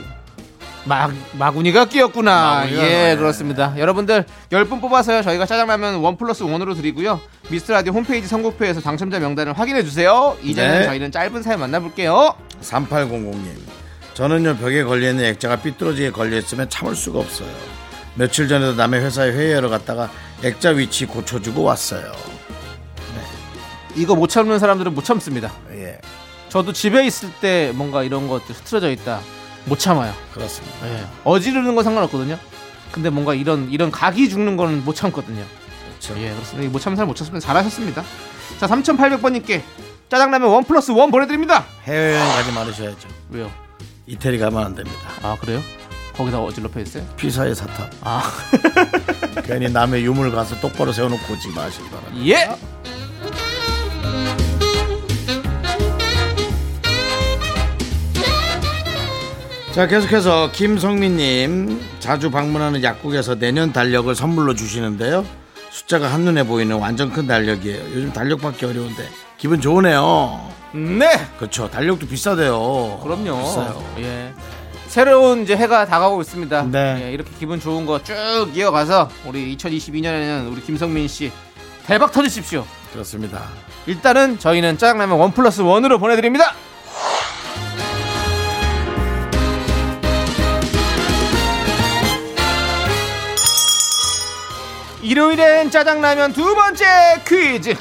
[0.84, 2.54] 막, 마구니가 끼었구나.
[2.60, 3.16] 마구니가, 예, 예.
[3.16, 3.74] 그렇습니다.
[3.76, 7.20] 여러분들, 10분 뽑아서요, 저희가 짜장라면 원 플러스 원으로 드리고요.
[7.50, 10.36] 미스터 라디오 홈페이지 선곡표에서 당첨자 명단을 확인해 주세요.
[10.42, 10.86] 이제는 네.
[10.86, 12.34] 저희는 짧은 사연 만나볼게요.
[12.62, 13.80] 3800님.
[14.14, 17.48] 저는요 벽에 걸려있는 액자가 삐뚤어지게 걸려있으면 참을 수가 없어요.
[18.14, 20.10] 며칠 전에도 남의 회사에 회의하러 갔다가
[20.42, 22.12] 액자 위치 고쳐주고 왔어요.
[23.96, 25.52] 이거 못 참는 사람들은 못 참습니다.
[25.72, 25.98] 예,
[26.48, 29.20] 저도 집에 있을 때 뭔가 이런 것들 흐트러져 있다
[29.64, 30.12] 못 참아요.
[30.32, 30.88] 그렇습니다.
[30.88, 31.04] 예.
[31.24, 32.38] 어지르는 건 상관없거든요.
[32.92, 35.44] 근데 뭔가 이런 이런 각이 죽는 거는 못 참거든요.
[36.00, 36.20] 그렇죠.
[36.20, 36.70] 예, 그렇습니다.
[36.70, 38.02] 못 참는 사람 못 참으면 잘하셨습니다.
[38.58, 39.62] 자, 3,800번님께
[40.08, 41.66] 짜장라면 원 플러스 원 보내드립니다.
[41.84, 43.08] 해외여행 가지 말으셔야죠.
[43.30, 43.50] 왜요?
[44.06, 44.98] 이태리 가면 안 됩니다.
[45.22, 45.62] 아 그래요?
[46.16, 47.06] 거기다 어질러펴 있어요?
[47.16, 47.90] 피사의 사탑.
[48.02, 48.22] 아
[49.44, 52.26] 괜히 남의 유물 가서 똑바로 세워놓고 오지 마시기 바랍니다.
[52.26, 52.48] 예.
[59.72, 65.24] 자 계속해서 김성민님 자주 방문하는 약국에서 내년 달력을 선물로 주시는데요
[65.70, 71.06] 숫자가 한눈에 보이는 완전 큰 달력이에요 요즘 달력 받기 어려운데 기분 좋으네요 네.
[71.38, 73.42] 그렇죠 달력도 비싸대요 그럼요.
[73.42, 74.32] 비싸요 예.
[74.88, 76.64] 새로운 이제 해가 다가오고 있습니다.
[76.72, 77.02] 네.
[77.04, 81.30] 예, 이렇게 기분 좋은 거 쭉 이어가서 우리 2022년에는 우리 김성민 씨
[81.86, 82.66] 대박 터주십시오.
[82.92, 83.44] 그렇습니다
[83.86, 86.54] 일단은 저희는 짜장라면 원 플러스 원으로 보내드립니다.
[95.10, 96.84] 일요일엔 짜장라면 두 번째
[97.26, 97.74] 퀴즈.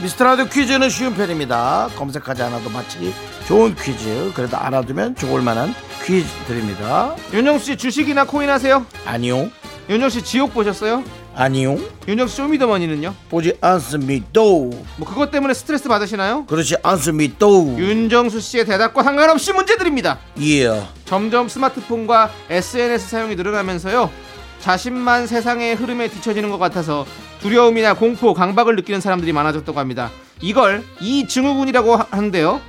[0.00, 3.12] 미스터라디오 퀴즈는 쉬운 편입니다 검색하지 않아도 맞히기
[3.46, 5.74] 좋은 퀴즈 그래도 알아두면 좋을 만한
[6.06, 7.14] 퀴즈 드립니다.
[7.34, 8.86] 윤정수 씨 주식이나 코인 하세요?
[9.04, 9.50] 아니요.
[9.90, 11.04] 윤정수 씨 지옥 보셨어요?
[11.34, 11.76] 아니요.
[12.08, 13.14] 윤정수 씨 쇼미더머니는요?
[13.28, 14.40] 보지 않습니다.
[14.40, 14.72] 뭐
[15.06, 16.46] 그것 때문에 스트레스 받으시나요?
[16.46, 17.46] 그렇지 않습니다.
[17.46, 20.18] 윤정수 씨의 대답과 상관없이 문제 드립니다.
[20.40, 20.82] 예.
[21.04, 24.27] 점점 스마트폰과 SNS 사용이 늘어나면서요.
[24.60, 27.06] 자신만 세상의 흐름에 뒤처지는 것 같아서
[27.40, 30.10] 두려움이나 공포, 강박을 느끼는 사람들이 많아졌다고 합니다.
[30.40, 32.60] 이걸 이 증후군이라고 하- 하는데요.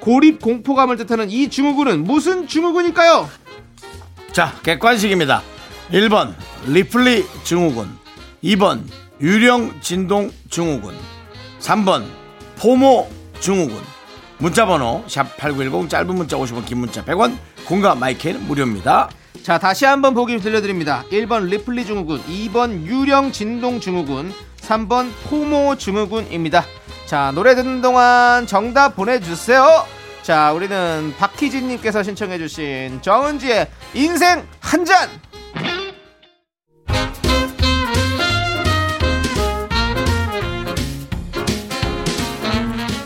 [0.00, 3.28] 고립 공포감을 뜻하는 이 증후군은 무슨 증후군일까요?
[4.32, 5.42] 자, 객관식입니다.
[5.92, 6.34] 1번
[6.66, 7.88] 리플리 증후군
[8.42, 8.82] 2번
[9.20, 10.94] 유령 진동 증후군
[11.60, 12.04] 3번
[12.58, 13.08] 포모
[13.40, 13.80] 증후군
[14.38, 19.08] 문자 번호 샵 8910 짧은 문자 50원 긴 문자 100원 공과 마이크는 무료입니다.
[19.42, 21.04] 자, 다시 한번 보기 들려드립니다.
[21.10, 26.64] 1번 리플리 증후군, 2번 유령 진동 증후군, 3번 포모 증후군입니다.
[27.04, 29.84] 자, 노래 듣는 동안 정답 보내주세요.
[30.22, 35.10] 자, 우리는 박희진님께서 신청해주신 정은지의 인생 한 잔!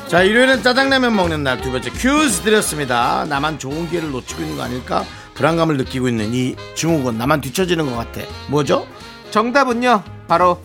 [0.08, 3.26] 자, 일요일은 짜장라면 먹는 날 두 번째 퀴즈 드렸습니다.
[3.28, 5.04] 나만 좋은 기회를 놓치고 있는 거 아닐까?
[5.38, 8.20] 불안감을 느끼고 있는 이 증후군 나만 뒤처지는 것 같아.
[8.48, 8.86] 뭐죠?
[9.30, 10.60] 정답은요, 바로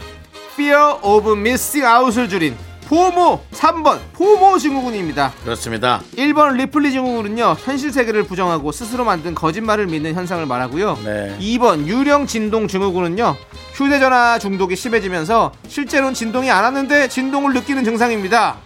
[0.54, 2.56] Fear of Missing Out을 줄인
[2.88, 5.32] FOMO 3번 FOMO 증후군입니다.
[5.44, 6.02] 그렇습니다.
[6.18, 11.00] 1번 리플리 증후군은요 현실 세계를 부정하고 스스로 만든 거짓말을 믿는 현상을 말하고요.
[11.06, 11.38] 네.
[11.40, 13.36] 2번 유령 진동 증후군은요
[13.74, 18.58] 휴대전화 중독이 심해지면서 실제로는 진동이 안 왔는데 진동을 느끼는 증상입니다.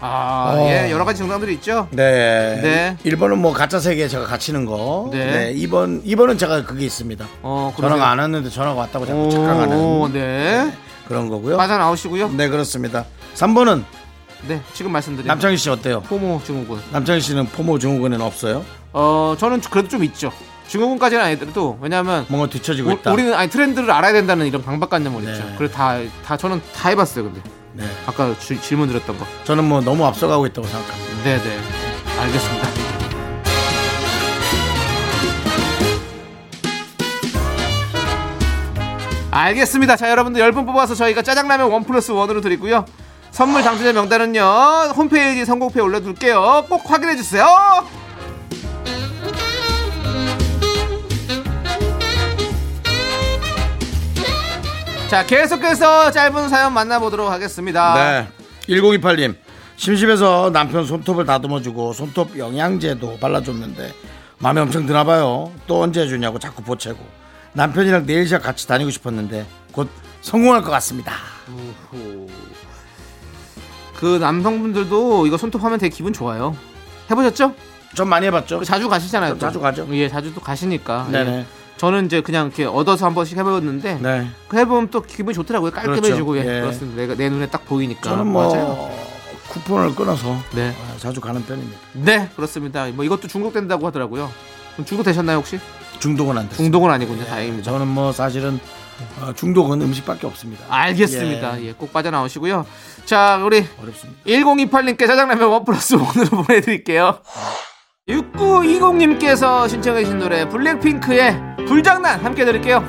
[0.00, 0.68] 아, 어.
[0.68, 1.88] 예, 여러 가지 증상들이 있죠.
[1.90, 2.60] 네.
[2.62, 2.96] 네.
[3.04, 5.08] 1번은 뭐 가짜 세계에 제가 갇히는 거.
[5.12, 5.52] 네.
[5.52, 5.54] 네.
[5.54, 7.26] 2번 2번은 제가 그게 있습니다.
[7.42, 10.72] 어, 전화가 안 왔는데 전화가 왔다고 자꾸 착각하는 오, 네.
[11.08, 11.56] 그런 거고요.
[11.56, 12.30] 빠져나오시고요.
[12.30, 13.04] 네, 그렇습니다.
[13.34, 13.84] 3번은
[14.46, 16.00] 네, 지금 말씀드린 남창희 씨 어때요?
[16.02, 16.80] 포모 증후군.
[16.92, 18.64] 남창희 씨는 포모 증후군은 없어요?
[18.92, 20.30] 어, 저는 그래도 좀 있죠.
[20.68, 23.12] 증후군까지는 아니더라도 왜냐하면 뭔가 뒤처지고 우, 있다.
[23.12, 25.32] 우리는 아니 트렌드를 알아야 된다는 이런 강박관념을 네.
[25.32, 25.44] 있죠.
[25.56, 27.24] 그래 다다 저는 다 해봤어요.
[27.24, 27.40] 근데
[27.78, 27.84] 네.
[28.06, 29.26] 아까 주- 질문 드렸던 거.
[29.44, 31.22] 저는 뭐 너무 앞서가고 있다고 생각합니다.
[31.24, 31.58] 네 네.
[32.20, 32.68] 알겠습니다.
[39.30, 39.96] 알겠습니다.
[39.96, 42.84] 자, 여러분들 10분 뽑아서 저희가 짜장라면 원 플러스 원으로 드리고요.
[43.30, 44.40] 선물 당첨자 명단은요,
[44.96, 46.64] 홈페이지 선곡표에 올려둘게요.
[46.68, 47.46] 꼭 확인해 주세요.
[55.08, 57.94] 자, 계속해서 짧은 사연 만나보도록 하겠습니다.
[57.94, 58.28] 네.
[58.68, 59.36] 1028님.
[59.76, 63.94] 심심해서 남편 손톱을 다듬어주고 손톱 영양제도 발라줬는데
[64.38, 65.50] 마음에 엄청 드나 봐요.
[65.66, 66.98] 또 언제 해주냐고 자꾸 보채고
[67.54, 69.88] 남편이랑 네일샵 같이 다니고 싶었는데 곧
[70.20, 71.12] 성공할 것 같습니다.
[73.96, 76.54] 그 남성분들도 이거 손톱 하면 되게 기분 좋아요.
[77.10, 77.54] 해보셨죠?
[77.94, 78.62] 좀 많이 해봤죠?
[78.64, 79.34] 자주 가시잖아요.
[79.34, 79.38] 또.
[79.38, 79.88] 자주 가죠.
[79.92, 81.08] 예, 자주 또 가시니까.
[81.10, 81.30] 네네.
[81.38, 81.57] 예.
[81.78, 84.28] 저는 이제 그냥 이렇게 얻어서 한 번씩 해보였는데 네.
[84.48, 85.70] 그 해보면 또 기분이 좋더라고요.
[85.70, 86.48] 깔끔해지고 그렇죠.
[86.48, 86.56] 예.
[86.56, 86.60] 예.
[86.60, 87.00] 그렇습니다.
[87.00, 88.02] 내가 내 눈에 딱 보이니까.
[88.02, 88.90] 저는 뭐 맞아요.
[89.48, 91.78] 쿠폰을 끊어서 네, 아, 자주 가는 편입니다.
[91.94, 92.86] 네 그렇습니다.
[92.88, 94.30] 뭐 이것도 중독된다고 하더라고요.
[94.74, 95.58] 그럼 중독 되셨나요 혹시?
[96.00, 96.64] 중독은 안 됐어요.
[96.64, 97.24] 중독은 아니군요.
[97.24, 97.70] 다행입니다.
[97.70, 98.60] 저는 뭐 사실은
[99.20, 100.64] 어, 중독은 음식밖에 없습니다.
[100.68, 101.62] 알겠습니다.
[101.62, 102.66] 예, 꼭 빠져나오시고요.
[103.04, 104.20] 자, 우리 어렵습니다.
[104.26, 107.18] 1028님께 짜장라면 원 플러스 원으로 보내드릴게요.
[108.08, 112.82] 6920님께서 신청해주신 노래 블랙핑크의 불장난 함께 들을게요.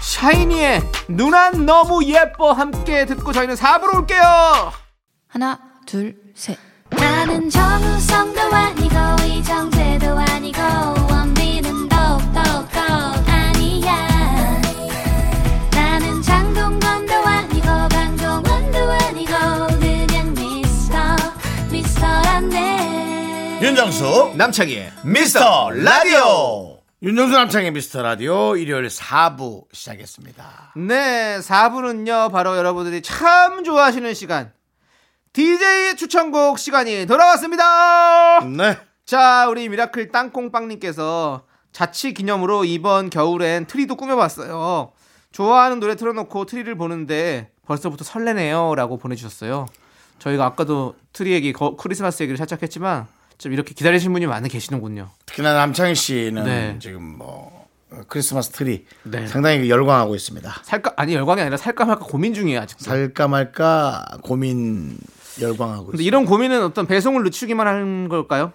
[0.00, 4.72] 샤이니의 누난 너무 예뻐 함께 듣고 저희는 4부로 올게요.
[5.28, 6.58] 하나, 둘, 셋.
[6.90, 8.94] 나는 정우성도 아니고
[9.26, 10.97] 이정재도 아니고
[23.60, 30.74] 윤정수 남창희의 미스터 라디오 윤정수 남창의 미스터 라디오 일요일 4부 시작했습니다.
[30.76, 34.52] 네, 4부는요, 바로 여러분들이 참 좋아하시는 시간.
[35.32, 38.40] DJ 추천곡 시간이 돌아왔습니다!
[38.44, 38.76] 네.
[39.04, 41.42] 자, 우리 미라클 땅콩빵님께서
[41.72, 44.92] 자취 기념으로 이번 겨울엔 트리도 꾸며봤어요.
[45.32, 48.74] 좋아하는 노래 틀어놓고 트리를 보는데 벌써부터 설레네요.
[48.76, 49.66] 라고 보내주셨어요.
[50.18, 53.06] 저희가 아까도 트리 얘기, 거- 크리스마스 얘기를 살짝 했지만
[53.38, 55.10] 좀 이렇게 기다리신 분이 많이 계시는군요.
[55.26, 56.76] 특히나 남창희 씨는 네.
[56.80, 59.26] 지금 뭐 어, 크리스마스 트리 네.
[59.26, 60.60] 상당히 열광하고 있습니다.
[60.62, 62.84] 살까, 아니, 열광이 아니라 살까 말까 고민 중이에요, 아직도.
[62.84, 64.98] 살까 말까 고민
[65.40, 66.02] 열광하고 근데 있습니다.
[66.06, 68.52] 이런 고민은 어떤 배송을 늦추기만 하는 걸까요?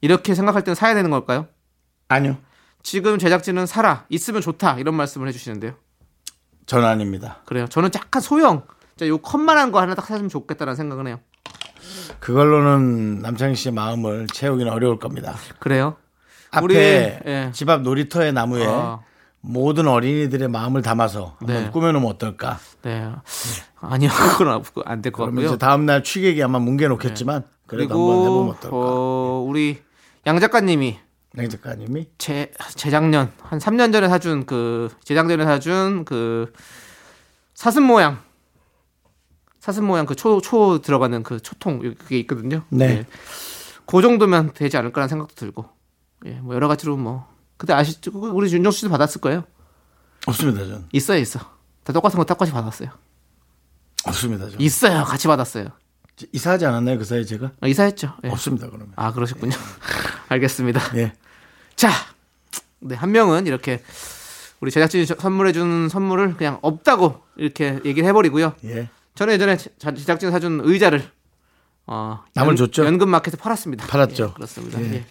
[0.00, 1.46] 이렇게 생각할 때는 사야 되는 걸까요?
[2.08, 2.36] 아니요.
[2.82, 5.74] 지금 제작진은 사라 있으면 좋다 이런 말씀을 해주시는데요.
[6.66, 7.40] 전 아닙니다.
[7.46, 7.66] 그래요.
[7.68, 11.20] 저는 약간 소형, 자, 요 컵만한 거 하나 딱 사주면 좋겠다는 생각은 해요.
[12.20, 15.34] 그걸로는 남창희 씨의 마음을 채우기는 어려울 겁니다.
[15.58, 15.96] 그래요?
[16.50, 17.50] 앞에 우리, 예.
[17.52, 19.00] 집앞 놀이터의 나무에 아.
[19.40, 21.70] 모든 어린이들의 마음을 담아서 한번 네.
[21.70, 22.58] 꾸며놓으면 어떨까?
[22.82, 23.10] 네.
[23.80, 25.46] 아니요, 그건 안될 것 같고요.
[25.46, 28.76] 이제 다음 날 취객이 아마 뭉개놓겠지만 그래도 한번 해보면 어떨까?
[28.76, 29.82] 어, 우리
[30.26, 30.98] 양 작가님이
[31.36, 36.52] 양 작가님이 재 재작년 한 3년 전에 사준 그 재작년에 사준 그
[37.54, 38.18] 사슴 모양
[39.64, 42.62] 사슴 모양 그 초 초 들어가는 그 초통 그게 있거든요.
[42.68, 42.84] 네.
[42.86, 43.06] 예.
[43.86, 45.64] 그 정도면 되지 않을까라는 생각도 들고
[46.26, 48.10] 예, 뭐 여러 가지로 뭐 근데 아시죠?
[48.14, 49.44] 우리 윤정수 씨도 받았을 거예요.
[50.26, 51.38] 없습니다 전 있어요, 있어.
[51.82, 52.90] 다 똑같은 거 똑같이 받았어요.
[54.06, 55.68] 없습니다 전 있어요, 같이 받았어요.
[56.32, 58.12] 이사하지 않았나요 그 사이 제가 어, 이사했죠.
[58.24, 58.28] 예.
[58.28, 59.56] 없습니다 그러면 아 그러셨군요.
[60.28, 60.80] 알겠습니다.
[60.98, 61.14] 예
[61.74, 61.90] 자,
[62.80, 63.82] 네, 한 명은 이렇게
[64.60, 68.54] 우리 제작진이 저- 선물해준 선물을 그냥 없다고 이렇게 얘기를 해버리고요.
[68.64, 68.90] 예.
[69.14, 71.04] 저는 예전에 제- 제작진 사준 의자를
[71.86, 72.84] 어, 남을 줬죠?
[72.84, 73.86] 연금 마켓에 팔았습니다.
[73.86, 74.28] 팔았죠.
[74.30, 74.80] 예, 그렇습니다.
[74.80, 74.94] 예.
[74.94, 75.04] 예.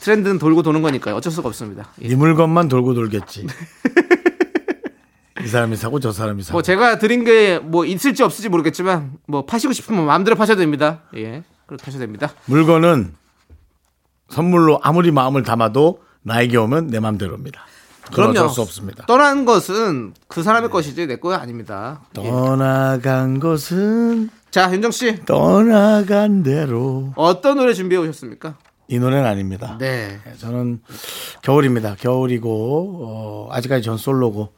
[0.00, 1.14] 트렌드는 돌고 도는 거니까요.
[1.14, 1.90] 어쩔 수가 없습니다.
[2.02, 2.08] 예.
[2.08, 3.46] 이 물건만 돌고 돌겠지
[5.44, 9.44] 이 사람이 사고 저 사람이 사고 뭐 제가 드린 게 뭐 있을지 없을지 모르겠지만 뭐
[9.46, 11.02] 파시고 싶으면 마음대로 파셔도 됩니다.
[11.14, 12.32] 예, 그렇게 하셔도 됩니다.
[12.46, 13.14] 물건은
[14.30, 17.64] 선물로 아무리 마음을 담아도 나에게 오면 내 마음대로입니다
[18.12, 18.48] 그럼요.
[18.48, 22.02] 수 없습니다 떠난 것은 그 사람의 것이지 내거 아닙니다.
[22.18, 22.22] 예.
[22.30, 28.56] 떠나간 것은 자, 윤정 씨 떠나간 대로 어떤 노래 준비해 오셨습니까?
[28.90, 30.18] 이 노래는 아닙니다 네.
[30.26, 30.80] 예, 저는
[31.42, 31.96] 겨울입니다.
[31.96, 34.54] 겨울이고 어, 아직까지 전 솔로고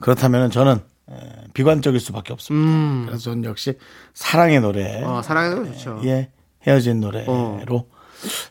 [0.00, 0.80] 그렇다면 저는
[1.10, 1.14] 에,
[1.52, 2.66] 비관적일 수밖에 없습니다.
[2.66, 3.04] 음.
[3.06, 3.78] 그래서 저는 역시
[4.14, 6.00] 사랑의 노래, 어, 사랑의 노래 좋죠.
[6.04, 6.30] 예
[6.66, 7.86] 헤어진 노래로 어.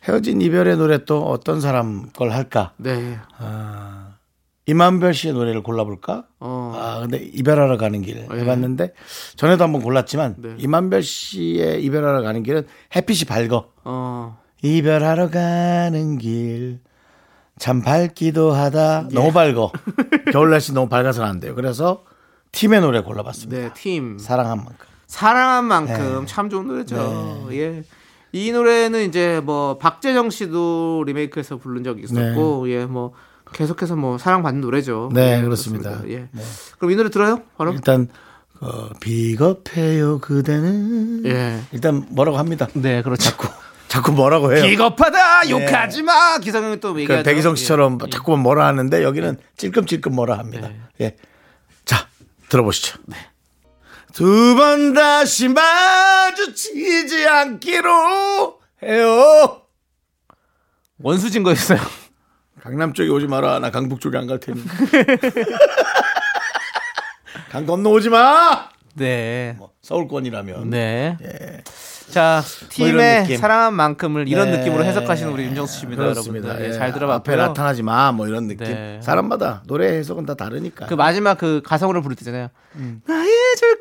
[0.08, 2.71] 헤어진 이별의 노래 또 어떤 사람 걸 할까?
[2.77, 3.17] 네.
[4.67, 6.25] 이만별 씨의 노래를 골라볼까?
[6.39, 6.73] 어.
[6.75, 8.93] 아 근데 이별하러 가는 길 해봤는데
[9.36, 10.56] 전에도 한번 골랐지만 네.
[10.58, 13.69] 이만별 씨의 이별하러 가는 길은 햇빛이 밝어.
[13.84, 14.38] 어.
[14.63, 16.80] 이별하러 가는 길.
[17.58, 19.10] 참 밝기도 하다.
[19.13, 19.71] 너무 밝어.
[20.34, 21.56] 겨울 날씨 너무 밝아서는 안 돼요.
[21.56, 22.04] 그래서
[22.51, 23.62] 팀의 노래 골라봤습니다.
[23.62, 24.17] 네, 팀.
[24.17, 24.75] 사랑한 만큼.
[25.08, 27.47] 사랑한 만큼 참 좋은 노래죠.
[27.51, 27.84] 예.
[28.32, 33.13] 이 노래는 이제 뭐 박재정 씨도 리메이크해서 부른 적이 있었고, 예, 뭐
[33.53, 35.10] 계속해서 뭐 사랑받는 노래죠.
[35.13, 36.01] 네, 예, 그렇습니다.
[36.08, 36.27] 예.
[36.77, 37.41] 그럼 이 노래 들어요?
[37.58, 37.73] 바로?
[37.73, 38.10] 일단
[38.60, 41.25] 어, 비겁해요 그대는.
[41.25, 41.62] 예.
[41.71, 42.67] 일단 뭐라고 합니다.
[42.73, 43.31] 네, 그렇죠.
[43.88, 44.63] 자꾸 뭐라고 해요.
[44.63, 47.23] 비겁하다 욕하지 마 기성형이 또그 얘기하죠.
[47.23, 48.10] 백이성 씨처럼 예.
[48.10, 50.67] 자꾸 뭐라 하는데 여기는 찔끔찔끔 뭐라 합니다.
[50.67, 50.79] 네.
[51.01, 51.15] 예.
[51.86, 52.08] 자,
[52.49, 52.97] 들어보시죠.
[54.13, 59.62] 두번 다시 마주치지 않기로 해요.
[60.99, 61.79] 원수진 거였어요.
[62.65, 63.60] 강남 쪽에 오지 마라.
[63.60, 64.60] 나 강북 쪽에 안 갈 테니.
[67.51, 68.69] 강 건너 오지 마.
[68.95, 69.54] 네.
[69.60, 70.71] 뭐, 서울권이라면.
[70.71, 71.15] 네.
[71.21, 71.63] 예.
[72.10, 73.38] 자, 뭐 팀의 느낌.
[73.38, 74.58] 사랑한 만큼을 이런 네.
[74.58, 76.47] 느낌으로 해석하시는 우리 윤정수 씨입니다, 그렇습니다.
[76.47, 76.65] 여러분들.
[76.71, 76.78] 예, 예.
[76.80, 77.36] 잘 들어봤고요.
[77.36, 78.12] 앞에 나타나지 마.
[78.12, 78.65] 뭐 이런 느낌.
[78.65, 78.99] 네.
[79.04, 80.88] 사람마다 노래 해석은 다 다르니까.
[80.88, 82.47] 그 마지막 그 가성으로 부를 때잖아요.
[82.78, 83.01] 음.
[83.06, 83.80] 나 잊을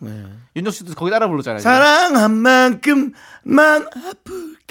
[0.00, 0.22] 거예요.
[0.56, 1.58] 윤정수 씨도 거기 따라 부르잖아요.
[1.58, 1.62] 네.
[1.62, 4.63] 사랑한 만큼만 아플게.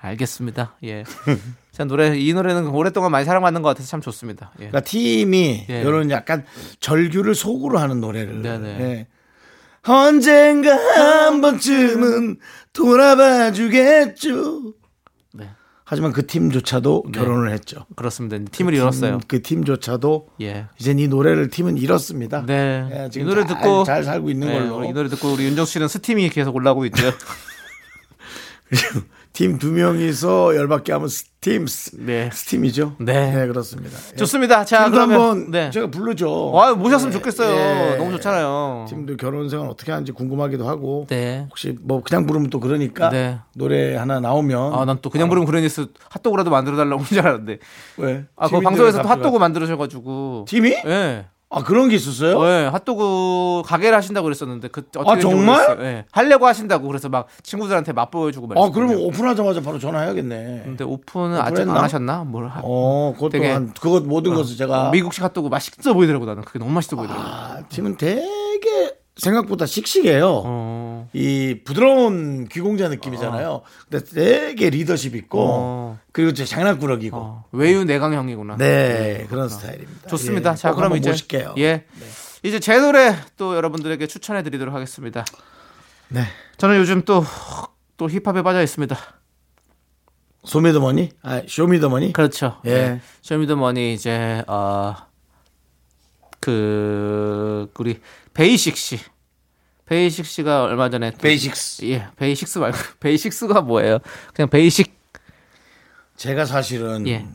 [0.00, 0.76] 알겠습니다.
[0.84, 1.04] 예.
[1.72, 4.50] 자, 노래 이 노래는 오랫동안 많이 사랑받는 것 같아서 참 좋습니다.
[4.56, 4.68] 예.
[4.68, 5.80] 그러니까 팀이 예.
[5.82, 6.44] 이런 약간
[6.80, 8.68] 절규를 속으로 하는 노래를 네네.
[8.80, 9.06] 예.
[9.86, 12.38] 언젠가 한 번쯤은
[12.72, 14.74] 돌아봐 주겠죠.
[15.32, 15.50] 네.
[15.84, 17.86] 하지만 그 팀조차도 결혼을 했죠.
[17.96, 18.36] 그렇습니다.
[18.52, 19.20] 팀을 잃었어요.
[19.26, 20.66] 그 팀조차도 예.
[20.78, 22.44] 이제 이 노래를 팀은 잃었습니다.
[22.46, 22.88] 네.
[22.92, 24.84] 예, 이 지금 노래 잘- 듣고 잘 살고 있는 네, 걸로.
[24.84, 27.02] 이 노래 듣고 우리 윤정수 씨는 스팀이 계속 올라오고 있죠.
[29.32, 31.66] 팀 두 명이서 열받게 하면 스팀
[32.04, 32.30] 네.
[32.32, 32.96] 스팀이죠.
[32.98, 33.46] 네.
[33.46, 33.96] 그렇습니다.
[34.12, 34.16] 예.
[34.16, 34.64] 좋습니다.
[34.64, 35.70] 자, 그러면 한번 네.
[35.70, 36.52] 제가 부르죠.
[36.60, 37.54] 아, 모셨으면 예, 좋겠어요.
[37.92, 37.96] 예.
[37.96, 38.86] 너무 좋잖아요.
[38.88, 41.46] 팀도 결혼 생활 어떻게 하는지 궁금하기도 하고 네.
[41.48, 43.38] 혹시 뭐 그냥 부르면 또 그러니까 네.
[43.54, 47.58] 노래 하나 나오면 아, 난 또 그냥 부르면 그러니스 핫도그라도 만들어 달라고 한 줄 알았는데.
[47.98, 48.24] 왜?
[48.36, 50.44] 아, 그 팀인데 방송에서 핫도그 만들으셔 가지고.
[50.48, 50.70] 팀이?
[50.86, 51.26] 예.
[51.52, 52.40] 아 그런 게 있었어요?
[52.44, 55.78] 네, 핫도그 가게를 하신다고 그랬었는데 그 어떻게 아, 정말?
[55.80, 56.04] 예.
[56.12, 58.72] 하려고 하신다고 그래서 막 친구들한테 맛보여주고 아 말했어요.
[58.72, 60.62] 그러면 오픈하자마자 바로 전화해야겠네.
[60.64, 61.82] 근데 오픈은 아직 안 오픈했나?
[61.82, 62.24] 하셨나?
[62.24, 62.60] 뭘 하...
[62.62, 66.70] 어 그것도 되게- 한 그것 모든 것을 제가 미국식 핫도그 맛있어 보이더라고 나는 그게 너무
[66.70, 67.26] 맛있어 보이더라고.
[67.26, 70.42] 아, 팀은 되게 생각보다 씩씩해요.
[70.44, 70.79] 어.
[71.12, 73.62] 이 부드러운 귀공자 느낌이잖아요.
[73.88, 75.98] 근데 되게 리더십 있고 어.
[76.12, 77.44] 그리고 제 장난꾸러기고 어.
[77.52, 78.56] 외유 내강형이구나.
[78.56, 80.08] 네 그런 스타일입니다.
[80.08, 80.52] 좋습니다.
[80.52, 81.54] 예, 자, 꼭 그럼 이제 모실게요.
[81.58, 81.84] 예.
[82.42, 85.24] 이제 제 노래 또 여러분들에게 추천해 드리도록 하겠습니다.
[86.08, 86.24] 네.
[86.58, 87.24] 저는 요즘 또
[87.96, 88.96] 또 힙합에 빠져 있습니다.
[90.44, 91.10] 소미더머니?
[91.22, 92.14] 아 쇼미더머니?
[92.14, 92.58] 그렇죠.
[92.64, 92.70] 예.
[92.70, 93.00] 예.
[93.20, 94.94] 쇼미더머니 이제 어
[96.40, 98.00] 그 우리
[98.34, 98.98] 베이식 씨.
[99.90, 101.84] 베이식 씨가 얼마 전에 또- 베이식스.
[101.86, 103.98] 예, 베이식스 말고 베이식스가 뭐예요?
[104.32, 104.94] 그냥 베이식
[106.16, 107.26] 제가 사실은 예.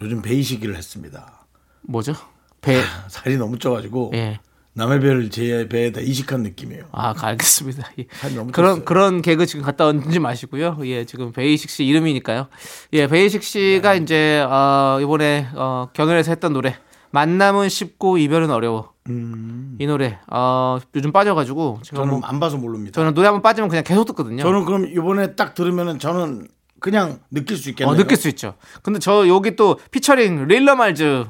[0.00, 1.44] 요즘 베이식을 했습니다.
[1.82, 2.14] 뭐죠?
[2.62, 4.40] 배 살이 너무 쪄가지고 예.
[4.72, 6.88] 남의 배를 제 배에다 이식한 느낌이에요.
[6.92, 7.86] 아, 알겠습니다.
[7.98, 8.04] 예.
[8.52, 8.84] 그런 쪘어요.
[8.86, 10.78] 그런 개그 지금 갖다 얹지 마시고요.
[10.84, 12.48] 예, 지금 베이식 씨 이름이니까요.
[12.94, 13.98] 예, 베이식 씨가 네.
[13.98, 16.78] 이제 어 이번에 어 경연에서 했던 노래
[17.12, 18.92] 만남은 쉽고 이별은 어려워.
[19.08, 21.82] 이 노래 어 요즘 빠져가지고 음.
[21.82, 22.94] 저는 뭐, 안 봐서 모릅니다.
[22.94, 24.42] 저는 노래 한번 빠지면 그냥 계속 듣거든요.
[24.42, 26.46] 저는 그럼 이번에 딱 들으면은 저는
[26.78, 27.94] 그냥 느낄 수 있겠네요.
[27.94, 28.54] 어, 느낄 수 있죠.
[28.82, 31.24] 근데 저 여기 또 피처링 릴러 말즈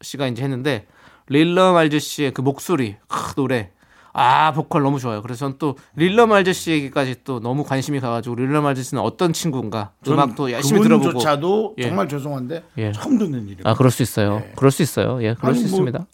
[0.00, 0.86] 씨가 이제 했는데
[1.28, 3.70] 릴러 말즈 씨의 그 목소리, 크, 노래.
[4.14, 5.22] 아, 보컬 너무 좋아요.
[5.22, 9.92] 그래서 저는 또 릴러 말즈 씨에게까지 또 너무 관심이 가가지고 릴러 말즈 씨는 어떤 친구인가
[10.06, 11.08] 음악도 열심히 들어보고.
[11.08, 11.82] 그분조차도 예.
[11.88, 12.92] 정말 죄송한데 예.
[12.92, 13.62] 처음 듣는 일이에요.
[13.64, 14.42] 아, 그럴 수 있어요.
[14.56, 15.22] 그럴 수 있어요.
[15.22, 16.06] 예, 그럴 아니, 수 뭐 있습니다.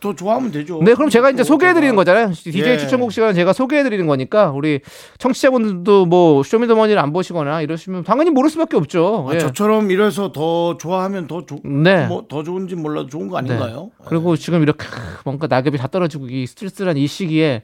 [0.00, 0.80] 더 좋아하면 되죠.
[0.82, 2.32] 네, 그럼 제가 이제 또 소개해드리는 제가- 거잖아요.
[2.32, 2.78] DJ 예.
[2.78, 4.80] 추천곡 시간 제가 소개해드리는 거니까 우리
[5.18, 9.26] 청취자분들도 뭐 쇼미더머니를 안 보시거나 이러시면 당연히 모를 수밖에 없죠.
[9.30, 9.38] 아, 예.
[9.38, 12.06] 저처럼 이래서 더 좋아하면 더 좋, 네.
[12.06, 13.90] 뭐 더 좋은지 몰라도 좋은 거 아닌가요?
[13.98, 14.04] 네.
[14.06, 14.86] 그리고 지금 이렇게
[15.24, 17.62] 뭔가 낙엽이 다 떨어지고 이 스트레스란 이 시기에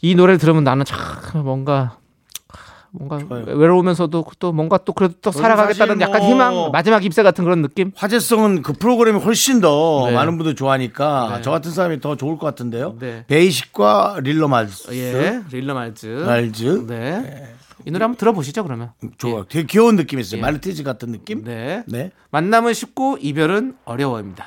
[0.00, 0.98] 이 노래를 들으면 나는 참
[1.44, 1.96] 뭔가
[2.94, 3.44] 뭔가 좋아요.
[3.46, 7.62] 외로우면서도 또 뭔가 또 그래도 또 살아가겠다는 사실 약간 뭐- 희망 마지막 입새 같은 그런
[7.62, 10.14] 느낌 화제성은 그 프로그램이 훨씬 더 네.
[10.14, 11.42] 많은 분들 좋아하니까 네.
[11.42, 12.96] 저 같은 사람이 더 좋을 것 같은데요.
[13.00, 13.24] 네.
[13.28, 14.92] 베이식과 릴러 말스.
[14.94, 16.86] 예 릴러 말즈 말즈.
[16.86, 17.54] 네.
[17.86, 19.44] 이 노래 한번 들어보시죠 그러면 좋아.
[19.48, 20.38] 되게 귀여운 느낌이 있어요.
[20.38, 20.42] 예.
[20.42, 21.42] 말티즈 같은 느낌.
[21.44, 22.10] 네 네.
[22.30, 24.46] 만남은 쉽고 이별은 어려워입니다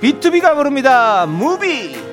[0.00, 2.08] B2B가 부릅니다 무비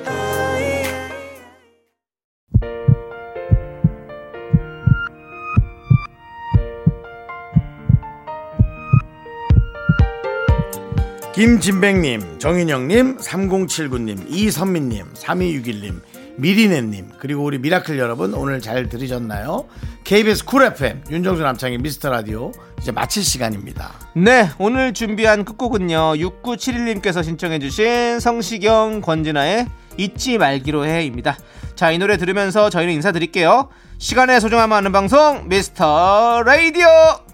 [11.36, 16.00] 김진백님, 정인영님, 3079님, 이선민님, 3261님,
[16.38, 19.66] 미리네님, 그리고 우리 미라클 여러분 오늘 잘 들으셨나요?
[20.06, 23.92] KBS 쿨 FM, 윤정수 남창희 미스터 라디오 이제 마칠 시간입니다.
[24.14, 26.14] 네, 오늘 준비한 끝곡은요.
[26.14, 31.36] 6971님께서 신청해 주신 성시경, 권진아의 잊지 말기로 해입니다.
[31.74, 33.68] 자, 이 노래 들으면서 저희는 인사드릴게요.
[33.98, 36.86] 시간의 소중함 아는 방송, 미스터 라디오!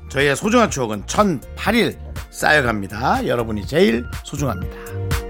[0.08, 1.98] 저희의 소중한 추억은 1008일
[2.30, 3.26] 쌓여갑니다.
[3.26, 5.21] 여러분이 제일 소중합니다.